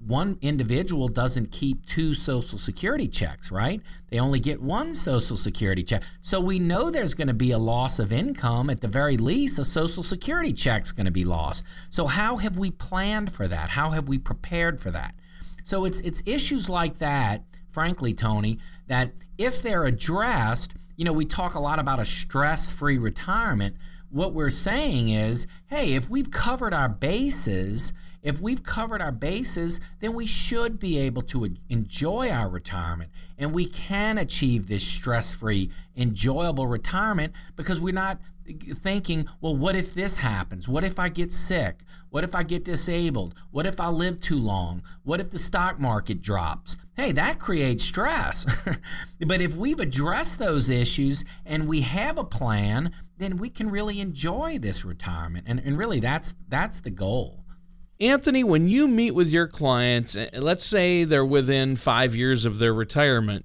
one 0.07 0.39
individual 0.43 1.09
doesn't 1.09 1.51
keep 1.51 1.87
two 1.87 2.13
social 2.15 2.59
security 2.59 3.09
checks, 3.09 3.51
right? 3.51 3.81
They 4.11 4.19
only 4.19 4.39
get 4.39 4.61
one 4.61 4.93
social 4.93 5.37
security 5.37 5.83
check. 5.83 6.03
So 6.21 6.41
we 6.41 6.59
know 6.59 6.91
there's 6.91 7.15
going 7.15 7.29
to 7.29 7.35
be 7.35 7.53
a 7.53 7.59
loss 7.59 7.99
of 7.99 8.13
income. 8.13 8.69
At 8.69 8.81
the 8.81 8.89
very 8.89 9.17
least, 9.17 9.59
a 9.59 9.65
social 9.65 10.03
security 10.03 10.53
check's 10.53 10.93
going 10.93 11.07
to 11.07 11.13
be 11.13 11.25
lost. 11.25 11.65
So 11.91 12.07
how 12.07 12.37
have 12.37 12.59
we 12.59 12.71
planned 12.71 13.33
for 13.33 13.49
that? 13.49 13.71
How 13.71 13.91
have 13.91 14.09
we 14.09 14.19
prepared 14.19 14.81
for 14.81 14.91
that? 14.91 15.15
So 15.63 15.87
it's 15.87 16.01
it's 16.01 16.23
issues 16.27 16.69
like 16.69 16.99
that, 16.99 17.43
frankly, 17.69 18.13
Tony, 18.13 18.59
that 18.87 19.13
if 19.39 19.63
they're 19.63 19.87
addressed, 19.87 20.75
you 20.97 21.05
know, 21.07 21.13
we 21.13 21.25
talk 21.25 21.55
a 21.55 21.61
lot 21.61 21.79
about 21.79 21.99
a 21.99 22.05
stress-free 22.05 22.99
retirement 22.99 23.77
what 24.15 24.33
we're 24.33 24.49
saying 24.49 25.09
is, 25.09 25.49
hey, 25.67 25.95
if 25.95 26.09
we've 26.09 26.31
covered 26.31 26.73
our 26.73 26.89
bases, 26.89 27.93
if 28.25 28.41
we've 28.41 28.63
covered 28.63 29.03
our 29.03 29.13
bases, 29.13 29.81
then 30.01 30.15
we 30.15 30.27
should 30.27 30.79
be 30.79 30.99
able 30.99 31.23
to 31.23 31.57
enjoy 31.69 32.31
our 32.31 32.49
retirement 32.49 33.11
and 33.39 33.53
we 33.53 33.67
can 33.67 34.19
achieve 34.19 34.67
this 34.67 34.85
stress 34.85 35.35
free, 35.35 35.71
enjoyable 35.95 36.67
retirement 36.67 37.35
because 37.55 37.81
we're 37.81 37.95
not 37.95 38.19
thinking, 38.47 39.27
well, 39.41 39.57
what 39.57 39.75
if 39.75 39.95
this 39.95 40.19
happens? 40.19 40.69
What 40.69 40.85
if 40.85 40.99
I 40.99 41.09
get 41.09 41.33
sick? 41.33 41.81
What 42.11 42.25
if 42.25 42.35
I 42.35 42.43
get 42.43 42.65
disabled? 42.65 43.35
What 43.51 43.67
if 43.67 43.81
I 43.81 43.89
live 43.89 44.21
too 44.21 44.39
long? 44.39 44.83
What 45.03 45.21
if 45.21 45.31
the 45.31 45.39
stock 45.39 45.79
market 45.79 46.21
drops? 46.21 46.77
Hey, 46.97 47.13
that 47.13 47.39
creates 47.39 47.85
stress. 47.85 48.69
but 49.27 49.41
if 49.41 49.57
we've 49.57 49.81
addressed 49.81 50.39
those 50.39 50.71
issues 50.71 51.25
and 51.45 51.67
we 51.67 51.81
have 51.83 52.19
a 52.19 52.25
plan, 52.25 52.93
then 53.19 53.37
we 53.37 53.49
can 53.51 53.71
really 53.71 54.01
enjoy 54.01 54.59
this 54.59 54.85
retirement. 54.85 55.47
And, 55.49 55.61
and 55.61 55.79
really, 55.79 56.01
that's 56.01 56.35
that's 56.49 56.81
the 56.81 56.91
goal. 56.91 57.44
Anthony, 58.01 58.43
when 58.43 58.69
you 58.69 58.89
meet 58.89 59.13
with 59.13 59.31
your 59.31 59.47
clients, 59.47 60.17
eh, 60.17 60.29
let's 60.35 60.65
say 60.65 61.05
they're 61.05 61.25
within 61.25 61.77
five 61.77 62.15
years 62.15 62.45
of 62.45 62.59
their 62.59 62.75
retirement, 62.75 63.45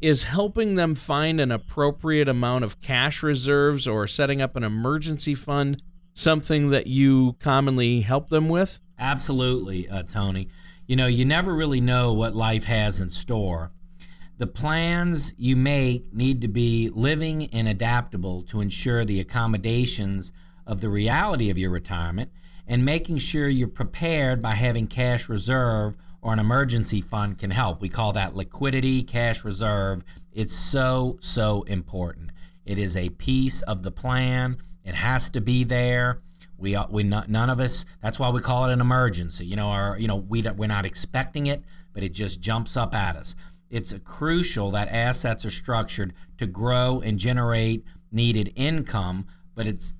is 0.00 0.24
helping 0.24 0.74
them 0.74 0.94
find 0.94 1.40
an 1.40 1.50
appropriate 1.50 2.28
amount 2.28 2.64
of 2.64 2.80
cash 2.82 3.22
reserves 3.22 3.88
or 3.88 4.06
setting 4.06 4.42
up 4.42 4.54
an 4.54 4.62
emergency 4.62 5.34
fund 5.34 5.82
something 6.12 6.70
that 6.70 6.86
you 6.86 7.34
commonly 7.40 8.02
help 8.02 8.28
them 8.28 8.48
with? 8.48 8.80
Absolutely, 8.98 9.88
uh, 9.88 10.02
Tony. 10.02 10.48
You 10.86 10.96
know, 10.96 11.06
you 11.06 11.24
never 11.24 11.54
really 11.54 11.80
know 11.80 12.12
what 12.12 12.34
life 12.34 12.64
has 12.64 13.00
in 13.00 13.10
store. 13.10 13.72
The 14.36 14.46
plans 14.46 15.32
you 15.38 15.56
make 15.56 16.12
need 16.12 16.42
to 16.42 16.48
be 16.48 16.90
living 16.94 17.48
and 17.52 17.66
adaptable 17.66 18.42
to 18.44 18.60
ensure 18.60 19.04
the 19.04 19.20
accommodations 19.20 20.32
of 20.66 20.82
the 20.82 20.90
reality 20.90 21.48
of 21.48 21.56
your 21.56 21.70
retirement 21.70 22.30
and 22.66 22.84
making 22.84 23.18
sure 23.18 23.48
you're 23.48 23.68
prepared 23.68 24.42
by 24.42 24.50
having 24.50 24.86
cash 24.86 25.28
reserve 25.28 25.96
or 26.20 26.32
an 26.32 26.38
emergency 26.38 27.00
fund 27.00 27.38
can 27.38 27.50
help. 27.50 27.80
We 27.80 27.88
call 27.88 28.12
that 28.14 28.34
liquidity, 28.34 29.02
cash 29.02 29.44
reserve. 29.44 30.02
It's 30.32 30.52
so, 30.52 31.18
so 31.20 31.62
important. 31.62 32.32
It 32.64 32.78
is 32.78 32.96
a 32.96 33.10
piece 33.10 33.62
of 33.62 33.82
the 33.82 33.92
plan. 33.92 34.56
It 34.84 34.94
has 34.94 35.30
to 35.30 35.40
be 35.40 35.62
there. 35.64 36.20
We, 36.58 36.74
uh, 36.74 36.86
we 36.90 37.04
not, 37.04 37.28
none 37.28 37.50
of 37.50 37.60
us. 37.60 37.84
That's 38.02 38.18
why 38.18 38.30
we 38.30 38.40
call 38.40 38.68
it 38.68 38.72
an 38.72 38.80
emergency. 38.80 39.46
You 39.46 39.56
know, 39.56 39.68
our, 39.68 39.98
you 39.98 40.08
know, 40.08 40.16
we 40.16 40.42
we're 40.42 40.66
not 40.66 40.84
expecting 40.84 41.46
it, 41.46 41.62
but 41.92 42.02
it 42.02 42.12
just 42.12 42.40
jumps 42.40 42.76
up 42.76 42.94
at 42.94 43.14
us. 43.14 43.36
It's 43.70 43.96
crucial 44.04 44.70
that 44.72 44.88
assets 44.88 45.44
are 45.44 45.50
structured 45.50 46.12
to 46.38 46.46
grow 46.46 47.00
and 47.04 47.18
generate 47.18 47.84
needed 48.10 48.52
income, 48.56 49.26
but 49.54 49.66
it's 49.66 49.92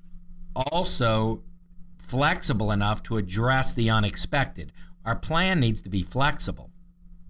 also 0.55 1.43
flexible 2.07 2.71
enough 2.71 3.03
to 3.03 3.17
address 3.17 3.73
the 3.73 3.89
unexpected. 3.89 4.71
Our 5.03 5.15
plan 5.15 5.59
needs 5.59 5.81
to 5.81 5.89
be 5.89 6.03
flexible. 6.03 6.71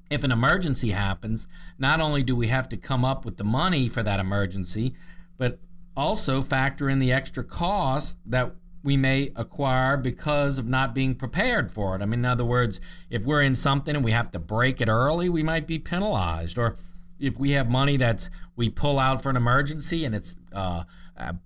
If 0.09 0.23
an 0.23 0.31
emergency 0.31 0.91
happens, 0.91 1.47
not 1.77 1.99
only 1.99 2.23
do 2.23 2.35
we 2.35 2.47
have 2.47 2.69
to 2.69 2.77
come 2.77 3.03
up 3.03 3.25
with 3.25 3.37
the 3.37 3.43
money 3.43 3.89
for 3.89 4.03
that 4.03 4.19
emergency, 4.19 4.93
but 5.37 5.59
also 5.95 6.41
factor 6.41 6.89
in 6.89 6.99
the 6.99 7.11
extra 7.11 7.43
cost 7.43 8.17
that 8.25 8.53
we 8.83 8.95
may 8.95 9.31
acquire 9.35 9.97
because 9.97 10.59
of 10.59 10.67
not 10.67 10.93
being 10.93 11.15
prepared 11.15 11.71
for 11.71 11.95
it. 11.95 12.01
I 12.01 12.05
mean, 12.05 12.19
in 12.19 12.25
other 12.25 12.45
words, 12.45 12.79
if 13.09 13.25
we're 13.25 13.41
in 13.41 13.55
something 13.55 13.95
and 13.95 14.05
we 14.05 14.11
have 14.11 14.31
to 14.31 14.39
break 14.39 14.79
it 14.79 14.87
early, 14.87 15.27
we 15.27 15.43
might 15.43 15.67
be 15.67 15.79
penalized. 15.79 16.57
Or 16.57 16.77
if 17.19 17.37
we 17.37 17.51
have 17.51 17.69
money 17.69 17.97
that's 17.97 18.29
we 18.55 18.69
pull 18.69 18.99
out 18.99 19.21
for 19.23 19.29
an 19.29 19.35
emergency 19.35 20.05
and 20.05 20.13
it's 20.15 20.37
uh, 20.53 20.83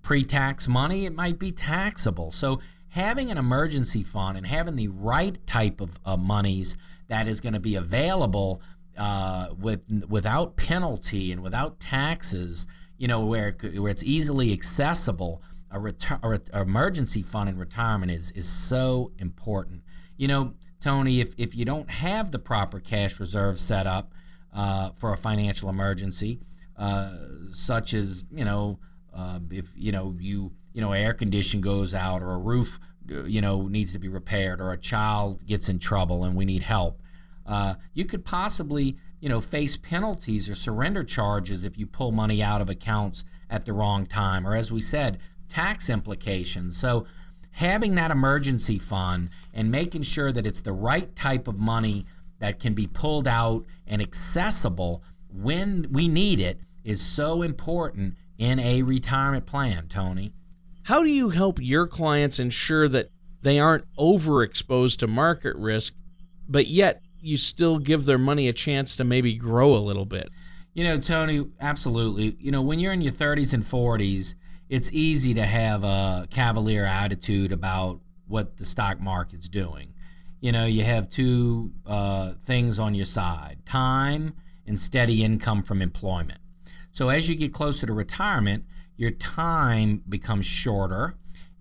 pre-tax 0.02 0.68
money, 0.68 1.06
it 1.06 1.14
might 1.14 1.38
be 1.38 1.50
taxable. 1.50 2.30
So 2.30 2.60
having 2.92 3.30
an 3.30 3.38
emergency 3.38 4.02
fund 4.02 4.36
and 4.36 4.46
having 4.46 4.76
the 4.76 4.88
right 4.88 5.38
type 5.46 5.80
of 5.80 5.98
uh, 6.04 6.16
monies 6.16 6.76
that 7.08 7.26
is 7.26 7.40
going 7.40 7.54
to 7.54 7.60
be 7.60 7.74
available 7.74 8.60
uh, 8.98 9.48
with 9.58 10.04
without 10.08 10.56
penalty 10.56 11.32
and 11.32 11.42
without 11.42 11.80
taxes, 11.80 12.66
you 12.98 13.08
know, 13.08 13.24
where 13.24 13.56
where 13.76 13.90
it's 13.90 14.04
easily 14.04 14.52
accessible, 14.52 15.42
a, 15.70 15.80
a, 15.80 16.38
a 16.52 16.62
emergency 16.62 17.22
fund 17.22 17.48
in 17.48 17.56
retirement 17.56 18.12
is 18.12 18.30
is 18.32 18.46
so 18.46 19.12
important. 19.18 19.80
You 20.18 20.28
know, 20.28 20.52
Tony, 20.78 21.20
if 21.20 21.34
if 21.38 21.56
you 21.56 21.64
don't 21.64 21.90
have 21.90 22.30
the 22.30 22.38
proper 22.38 22.78
cash 22.78 23.18
reserve 23.18 23.58
set 23.58 23.86
up 23.86 24.12
uh, 24.52 24.90
for 24.90 25.14
a 25.14 25.16
financial 25.16 25.70
emergency, 25.70 26.40
uh, 26.76 27.16
such 27.50 27.94
as 27.94 28.26
you 28.30 28.44
know, 28.44 28.80
uh, 29.14 29.38
if 29.50 29.70
you 29.74 29.92
know 29.92 30.14
you 30.20 30.52
you 30.72 30.80
know, 30.80 30.92
air 30.92 31.14
condition 31.14 31.60
goes 31.60 31.94
out 31.94 32.22
or 32.22 32.32
a 32.32 32.38
roof, 32.38 32.78
you 33.06 33.40
know, 33.40 33.68
needs 33.68 33.92
to 33.92 33.98
be 33.98 34.08
repaired 34.08 34.60
or 34.60 34.72
a 34.72 34.78
child 34.78 35.46
gets 35.46 35.68
in 35.68 35.78
trouble 35.78 36.24
and 36.24 36.36
we 36.36 36.44
need 36.44 36.62
help. 36.62 37.00
Uh, 37.44 37.74
you 37.92 38.04
could 38.04 38.24
possibly, 38.24 38.96
you 39.20 39.28
know, 39.28 39.40
face 39.40 39.76
penalties 39.76 40.48
or 40.48 40.54
surrender 40.54 41.02
charges 41.02 41.64
if 41.64 41.78
you 41.78 41.86
pull 41.86 42.12
money 42.12 42.42
out 42.42 42.60
of 42.60 42.70
accounts 42.70 43.24
at 43.50 43.64
the 43.64 43.72
wrong 43.72 44.06
time, 44.06 44.46
or 44.46 44.54
as 44.54 44.72
we 44.72 44.80
said, 44.80 45.18
tax 45.48 45.90
implications. 45.90 46.76
So, 46.76 47.06
having 47.56 47.94
that 47.96 48.10
emergency 48.10 48.78
fund 48.78 49.28
and 49.52 49.70
making 49.70 50.02
sure 50.02 50.32
that 50.32 50.46
it's 50.46 50.62
the 50.62 50.72
right 50.72 51.14
type 51.14 51.46
of 51.46 51.60
money 51.60 52.06
that 52.38 52.58
can 52.58 52.72
be 52.72 52.86
pulled 52.86 53.28
out 53.28 53.66
and 53.86 54.00
accessible 54.00 55.04
when 55.28 55.86
we 55.90 56.08
need 56.08 56.40
it 56.40 56.60
is 56.82 57.00
so 57.00 57.42
important 57.42 58.16
in 58.38 58.58
a 58.58 58.82
retirement 58.82 59.46
plan, 59.46 59.86
Tony. 59.88 60.32
How 60.84 61.02
do 61.02 61.10
you 61.10 61.30
help 61.30 61.58
your 61.60 61.86
clients 61.86 62.38
ensure 62.38 62.88
that 62.88 63.10
they 63.42 63.58
aren't 63.58 63.84
overexposed 63.96 64.98
to 64.98 65.06
market 65.06 65.56
risk, 65.56 65.94
but 66.48 66.66
yet 66.66 67.02
you 67.20 67.36
still 67.36 67.78
give 67.78 68.04
their 68.04 68.18
money 68.18 68.48
a 68.48 68.52
chance 68.52 68.96
to 68.96 69.04
maybe 69.04 69.34
grow 69.34 69.76
a 69.76 69.78
little 69.78 70.04
bit? 70.06 70.28
You 70.74 70.84
know, 70.84 70.98
Tony, 70.98 71.44
absolutely. 71.60 72.34
You 72.38 72.50
know, 72.50 72.62
when 72.62 72.80
you're 72.80 72.92
in 72.92 73.02
your 73.02 73.12
30s 73.12 73.54
and 73.54 73.62
40s, 73.62 74.34
it's 74.68 74.92
easy 74.92 75.34
to 75.34 75.42
have 75.42 75.84
a 75.84 76.26
cavalier 76.30 76.84
attitude 76.84 77.52
about 77.52 78.00
what 78.26 78.56
the 78.56 78.64
stock 78.64 79.00
market's 79.00 79.48
doing. 79.48 79.92
You 80.40 80.50
know, 80.50 80.64
you 80.64 80.82
have 80.82 81.10
two 81.10 81.72
uh, 81.86 82.32
things 82.42 82.78
on 82.78 82.94
your 82.94 83.04
side 83.06 83.58
time 83.64 84.34
and 84.66 84.80
steady 84.80 85.22
income 85.22 85.62
from 85.62 85.82
employment. 85.82 86.38
So 86.90 87.08
as 87.08 87.28
you 87.28 87.36
get 87.36 87.52
closer 87.52 87.86
to 87.86 87.92
retirement, 87.92 88.64
your 89.02 89.10
time 89.10 90.00
becomes 90.08 90.46
shorter. 90.46 91.16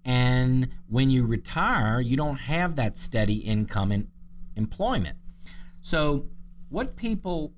And 0.06 0.70
when 0.88 1.10
you 1.10 1.26
retire, 1.26 2.00
you 2.00 2.16
don't 2.16 2.42
have 2.42 2.76
that 2.76 2.96
steady 2.96 3.38
income 3.38 3.92
and 3.92 4.10
employment. 4.56 5.18
So, 5.82 6.28
what 6.70 6.96
people 6.96 7.54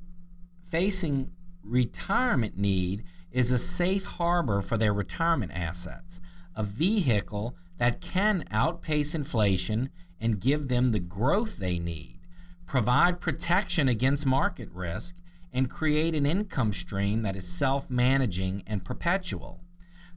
facing 0.63 1.31
retirement 1.61 2.57
need 2.57 3.03
is 3.29 3.51
a 3.51 3.59
safe 3.59 4.05
harbor 4.05 4.61
for 4.61 4.77
their 4.77 4.93
retirement 4.93 5.51
assets, 5.53 6.21
a 6.55 6.63
vehicle 6.63 7.57
that 7.75 7.99
can 7.99 8.45
outpace 8.51 9.13
inflation 9.13 9.89
and 10.17 10.39
give 10.39 10.69
them 10.69 10.91
the 10.93 11.01
growth 11.01 11.57
they 11.57 11.77
need, 11.77 12.21
provide 12.65 13.19
protection 13.19 13.89
against 13.89 14.25
market 14.25 14.69
risk, 14.71 15.17
and 15.51 15.69
create 15.69 16.15
an 16.15 16.25
income 16.25 16.71
stream 16.71 17.21
that 17.23 17.35
is 17.35 17.45
self 17.45 17.89
managing 17.89 18.63
and 18.65 18.85
perpetual. 18.85 19.62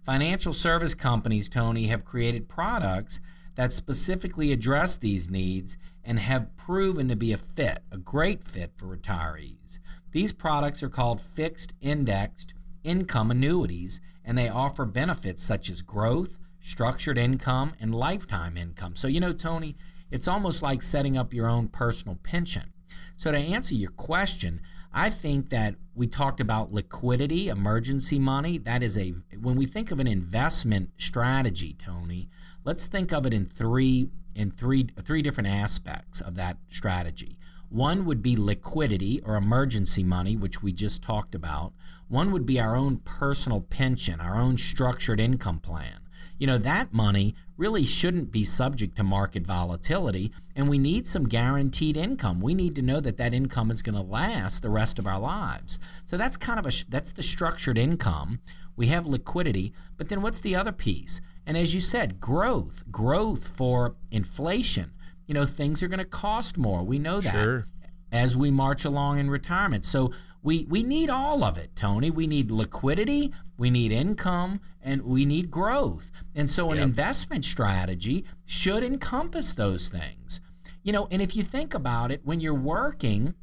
Financial 0.07 0.53
service 0.53 0.95
companies, 0.95 1.49
Tony, 1.49 1.89
have 1.89 2.05
created 2.05 2.49
products 2.49 3.19
that 3.57 3.73
specifically 3.73 4.53
address 4.53 4.97
these 4.97 5.29
needs 5.29 5.79
and 6.05 6.21
have 6.21 6.57
proven 6.57 7.09
to 7.09 7.17
be 7.17 7.33
a 7.33 7.37
fit, 7.37 7.81
a 7.91 7.99
great 7.99 8.47
fit 8.47 8.71
for 8.77 8.87
retirees. 8.97 9.81
These 10.13 10.33
products 10.33 10.81
are 10.85 10.89
called 10.89 11.21
fixed 11.21 11.73
indexed 11.81 12.55
income 12.85 13.33
annuities, 13.33 14.01
and 14.25 14.39
they 14.39 14.49
offer 14.49 14.85
benefits 14.85 15.43
such 15.43 15.69
as 15.69 15.83
growth, 15.83 16.39
structured 16.61 17.19
income, 17.19 17.75
and 17.81 17.93
lifetime 17.93 18.57
income. 18.57 18.95
So, 18.95 19.09
you 19.09 19.19
know, 19.19 19.33
Tony, 19.33 19.75
it's 20.13 20.29
almost 20.29 20.63
like 20.63 20.83
setting 20.83 21.19
up 21.19 21.35
your 21.35 21.49
own 21.49 21.67
personal 21.67 22.17
pension. 22.23 22.73
So, 23.17 23.33
to 23.33 23.39
answer 23.39 23.75
your 23.75 23.91
question, 23.91 24.61
I 24.99 25.11
think 25.11 25.51
that 25.51 25.75
we 25.95 26.07
talked 26.07 26.41
about 26.41 26.73
liquidity, 26.73 27.49
emergency 27.49 28.19
money. 28.19 28.57
That 28.57 28.83
is 28.83 28.97
a 28.97 29.13
when 29.39 29.55
we 29.55 29.67
think 29.67 29.91
of 29.91 30.01
an 30.01 30.07
investment 30.07 30.93
strategy, 30.97 31.75
Tony, 31.75 32.31
let's 32.65 32.87
think 32.87 33.13
of 33.13 33.27
it 33.27 33.35
in 33.35 33.45
three 33.45 34.09
in 34.35 34.51
three 34.51 34.85
three 35.03 35.21
different 35.21 35.51
aspects 35.51 36.23
of 36.23 36.35
that 36.37 36.57
strategy. 36.71 37.37
One 37.69 38.07
would 38.07 38.23
be 38.23 38.37
liquidity 38.37 39.21
or 39.23 39.37
emergency 39.37 40.03
money, 40.03 40.35
which 40.35 40.63
we 40.63 40.73
just 40.73 41.03
talked 41.03 41.35
about. 41.35 41.75
One 42.09 42.33
would 42.33 42.47
be 42.47 42.59
our 42.59 42.75
own 42.75 43.01
personal 43.01 43.61
pension, 43.61 44.19
our 44.19 44.37
own 44.37 44.57
structured 44.57 45.21
income 45.21 45.59
plan 45.59 46.06
you 46.39 46.47
know, 46.47 46.59
that 46.59 46.93
money 46.93 47.35
really 47.57 47.85
shouldn't 47.85 48.31
be 48.31 48.45
subject 48.45 48.97
to 48.97 49.03
market 49.05 49.47
volatility. 49.47 50.31
And 50.55 50.69
we 50.69 50.79
need 50.79 51.07
some 51.07 51.25
guaranteed 51.25 51.97
income. 51.97 52.41
We 52.41 52.55
need 52.55 52.75
to 52.75 52.83
know 52.83 53.01
that 53.01 53.17
that 53.17 53.33
income 53.33 53.71
is 53.71 53.83
going 53.83 53.95
to 53.95 54.03
last 54.03 54.63
the 54.63 54.69
rest 54.71 54.99
of 54.99 55.07
our 55.07 55.19
lives. 55.19 55.79
So 56.05 56.17
that's 56.17 56.37
kind 56.37 56.59
of 56.59 56.67
a, 56.67 56.73
that's 56.89 57.13
the 57.13 57.23
structured 57.23 57.79
income. 57.79 58.41
We 58.77 58.89
have 58.89 59.07
liquidity. 59.07 59.73
But 59.97 60.11
then 60.11 60.21
what's 60.21 60.41
the 60.41 60.55
other 60.55 60.73
piece? 60.73 61.21
And 61.47 61.57
as 61.57 61.75
you 61.75 61.81
said, 61.81 62.21
growth, 62.21 62.85
growth 62.91 63.49
for 63.49 63.97
inflation. 64.11 64.93
You 65.27 65.35
know, 65.35 65.47
things 65.47 65.83
are 65.83 65.89
going 65.89 65.99
to 65.99 66.05
cost 66.05 66.59
more. 66.59 66.85
We 66.85 66.99
know 66.99 67.21
that 67.21 67.33
Sure. 67.33 67.67
as 68.13 68.37
we 68.37 68.51
march 68.51 68.85
along 68.85 69.19
in 69.19 69.31
retirement. 69.31 69.85
So 69.85 70.13
we 70.47 70.65
we 70.71 70.85
need 70.85 71.11
all 71.11 71.43
of 71.43 71.59
it, 71.59 71.75
Tony. 71.75 72.09
We 72.09 72.29
need 72.29 72.53
liquidity, 72.53 73.33
we 73.59 73.69
need 73.69 73.91
income, 73.91 74.61
and 74.81 75.03
we 75.03 75.27
need 75.27 75.51
growth. 75.51 76.13
And 76.37 76.49
so 76.49 76.71
an 76.71 76.79
investment 76.79 77.45
strategy 77.45 78.25
should 78.45 78.85
encompass 78.85 79.55
those 79.55 79.89
things. 79.89 80.41
You 80.85 80.93
know, 80.93 81.09
and 81.11 81.21
if 81.21 81.35
you 81.35 81.43
think 81.43 81.75
about 81.75 82.13
it, 82.13 82.21
when 82.25 82.39
you're 82.39 82.55
working, 82.55 83.35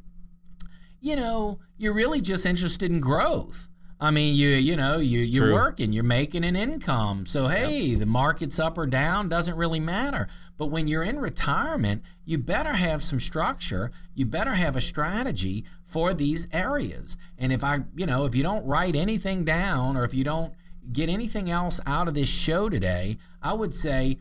you 1.01 1.17
know, 1.17 1.59
you're 1.75 1.93
really 1.93 2.21
just 2.21 2.45
interested 2.45 2.89
in 2.89 3.01
growth. 3.01 3.67
I 4.03 4.11
mean, 4.11 4.35
you 4.35 4.49
you 4.49 4.75
know, 4.75 4.97
you 4.97 5.19
you're 5.19 5.45
True. 5.45 5.53
working, 5.53 5.93
you're 5.93 6.03
making 6.03 6.43
an 6.43 6.57
income. 6.57 7.25
So 7.25 7.47
hey, 7.47 7.95
the 7.95 8.05
market's 8.05 8.59
up 8.59 8.77
or 8.77 8.85
down 8.85 9.29
doesn't 9.29 9.55
really 9.55 9.79
matter. 9.79 10.27
But 10.57 10.67
when 10.67 10.89
you're 10.89 11.03
in 11.03 11.19
retirement, 11.19 12.03
you 12.25 12.37
better 12.37 12.73
have 12.73 13.01
some 13.01 13.21
structure. 13.21 13.91
You 14.13 14.25
better 14.25 14.55
have 14.55 14.75
a 14.75 14.81
strategy 14.81 15.63
for 15.85 16.13
these 16.13 16.49
areas. 16.51 17.17
And 17.37 17.53
if 17.53 17.63
I, 17.63 17.79
you 17.95 18.05
know, 18.05 18.25
if 18.25 18.35
you 18.35 18.43
don't 18.43 18.65
write 18.65 18.97
anything 18.97 19.45
down 19.45 19.95
or 19.95 20.03
if 20.03 20.13
you 20.13 20.25
don't 20.25 20.53
get 20.91 21.07
anything 21.07 21.49
else 21.49 21.79
out 21.85 22.09
of 22.09 22.13
this 22.13 22.29
show 22.29 22.67
today, 22.67 23.15
I 23.41 23.53
would 23.53 23.73
say 23.73 24.17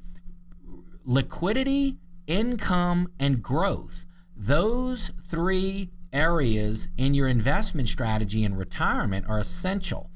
liquidity, 1.05 1.99
income, 2.29 3.09
and 3.18 3.42
growth. 3.42 4.07
Those 4.37 5.09
three 5.27 5.90
areas 6.12 6.88
in 6.96 7.14
your 7.14 7.29
investment 7.29 7.88
strategy 7.88 8.44
in 8.44 8.57
retirement 8.57 9.27
are 9.29 9.38
essential. 9.38 10.11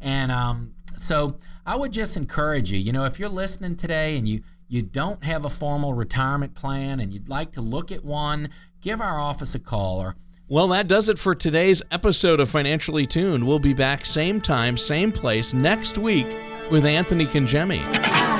And 0.00 0.32
um, 0.32 0.74
so 0.96 1.36
I 1.64 1.76
would 1.76 1.92
just 1.92 2.16
encourage 2.16 2.72
you, 2.72 2.78
you 2.78 2.92
know, 2.92 3.04
if 3.04 3.18
you're 3.18 3.28
listening 3.28 3.76
today 3.76 4.16
and 4.18 4.28
you 4.28 4.42
you 4.68 4.80
don't 4.80 5.22
have 5.22 5.44
a 5.44 5.50
formal 5.50 5.92
retirement 5.92 6.54
plan 6.54 6.98
and 6.98 7.12
you'd 7.12 7.28
like 7.28 7.52
to 7.52 7.60
look 7.60 7.92
at 7.92 8.02
one, 8.02 8.48
give 8.80 9.02
our 9.02 9.20
office 9.20 9.54
a 9.54 9.58
call 9.58 10.00
or 10.00 10.16
Well, 10.48 10.68
that 10.68 10.88
does 10.88 11.10
it 11.10 11.18
for 11.18 11.34
today's 11.34 11.82
episode 11.90 12.40
of 12.40 12.48
Financially 12.48 13.06
Tuned. 13.06 13.46
We'll 13.46 13.58
be 13.58 13.74
back 13.74 14.06
same 14.06 14.40
time, 14.40 14.78
same 14.78 15.12
place 15.12 15.52
next 15.52 15.98
week 15.98 16.26
with 16.70 16.86
Anthony 16.86 17.26
Congemi. 17.26 18.31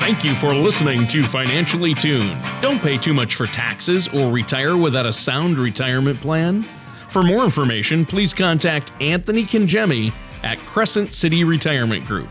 Thank 0.00 0.24
you 0.24 0.34
for 0.34 0.54
listening 0.54 1.06
to 1.08 1.22
Financially 1.22 1.92
Tuned. 1.92 2.42
Don't 2.62 2.80
pay 2.80 2.96
too 2.96 3.12
much 3.12 3.34
for 3.34 3.46
taxes 3.46 4.08
or 4.08 4.32
retire 4.32 4.78
without 4.78 5.04
a 5.04 5.12
sound 5.12 5.58
retirement 5.58 6.22
plan. 6.22 6.62
For 7.10 7.22
more 7.22 7.44
information, 7.44 8.06
please 8.06 8.32
contact 8.32 8.92
Anthony 9.02 9.44
Congemi 9.44 10.14
at 10.42 10.56
Crescent 10.60 11.12
City 11.12 11.44
Retirement 11.44 12.06
Group. 12.06 12.30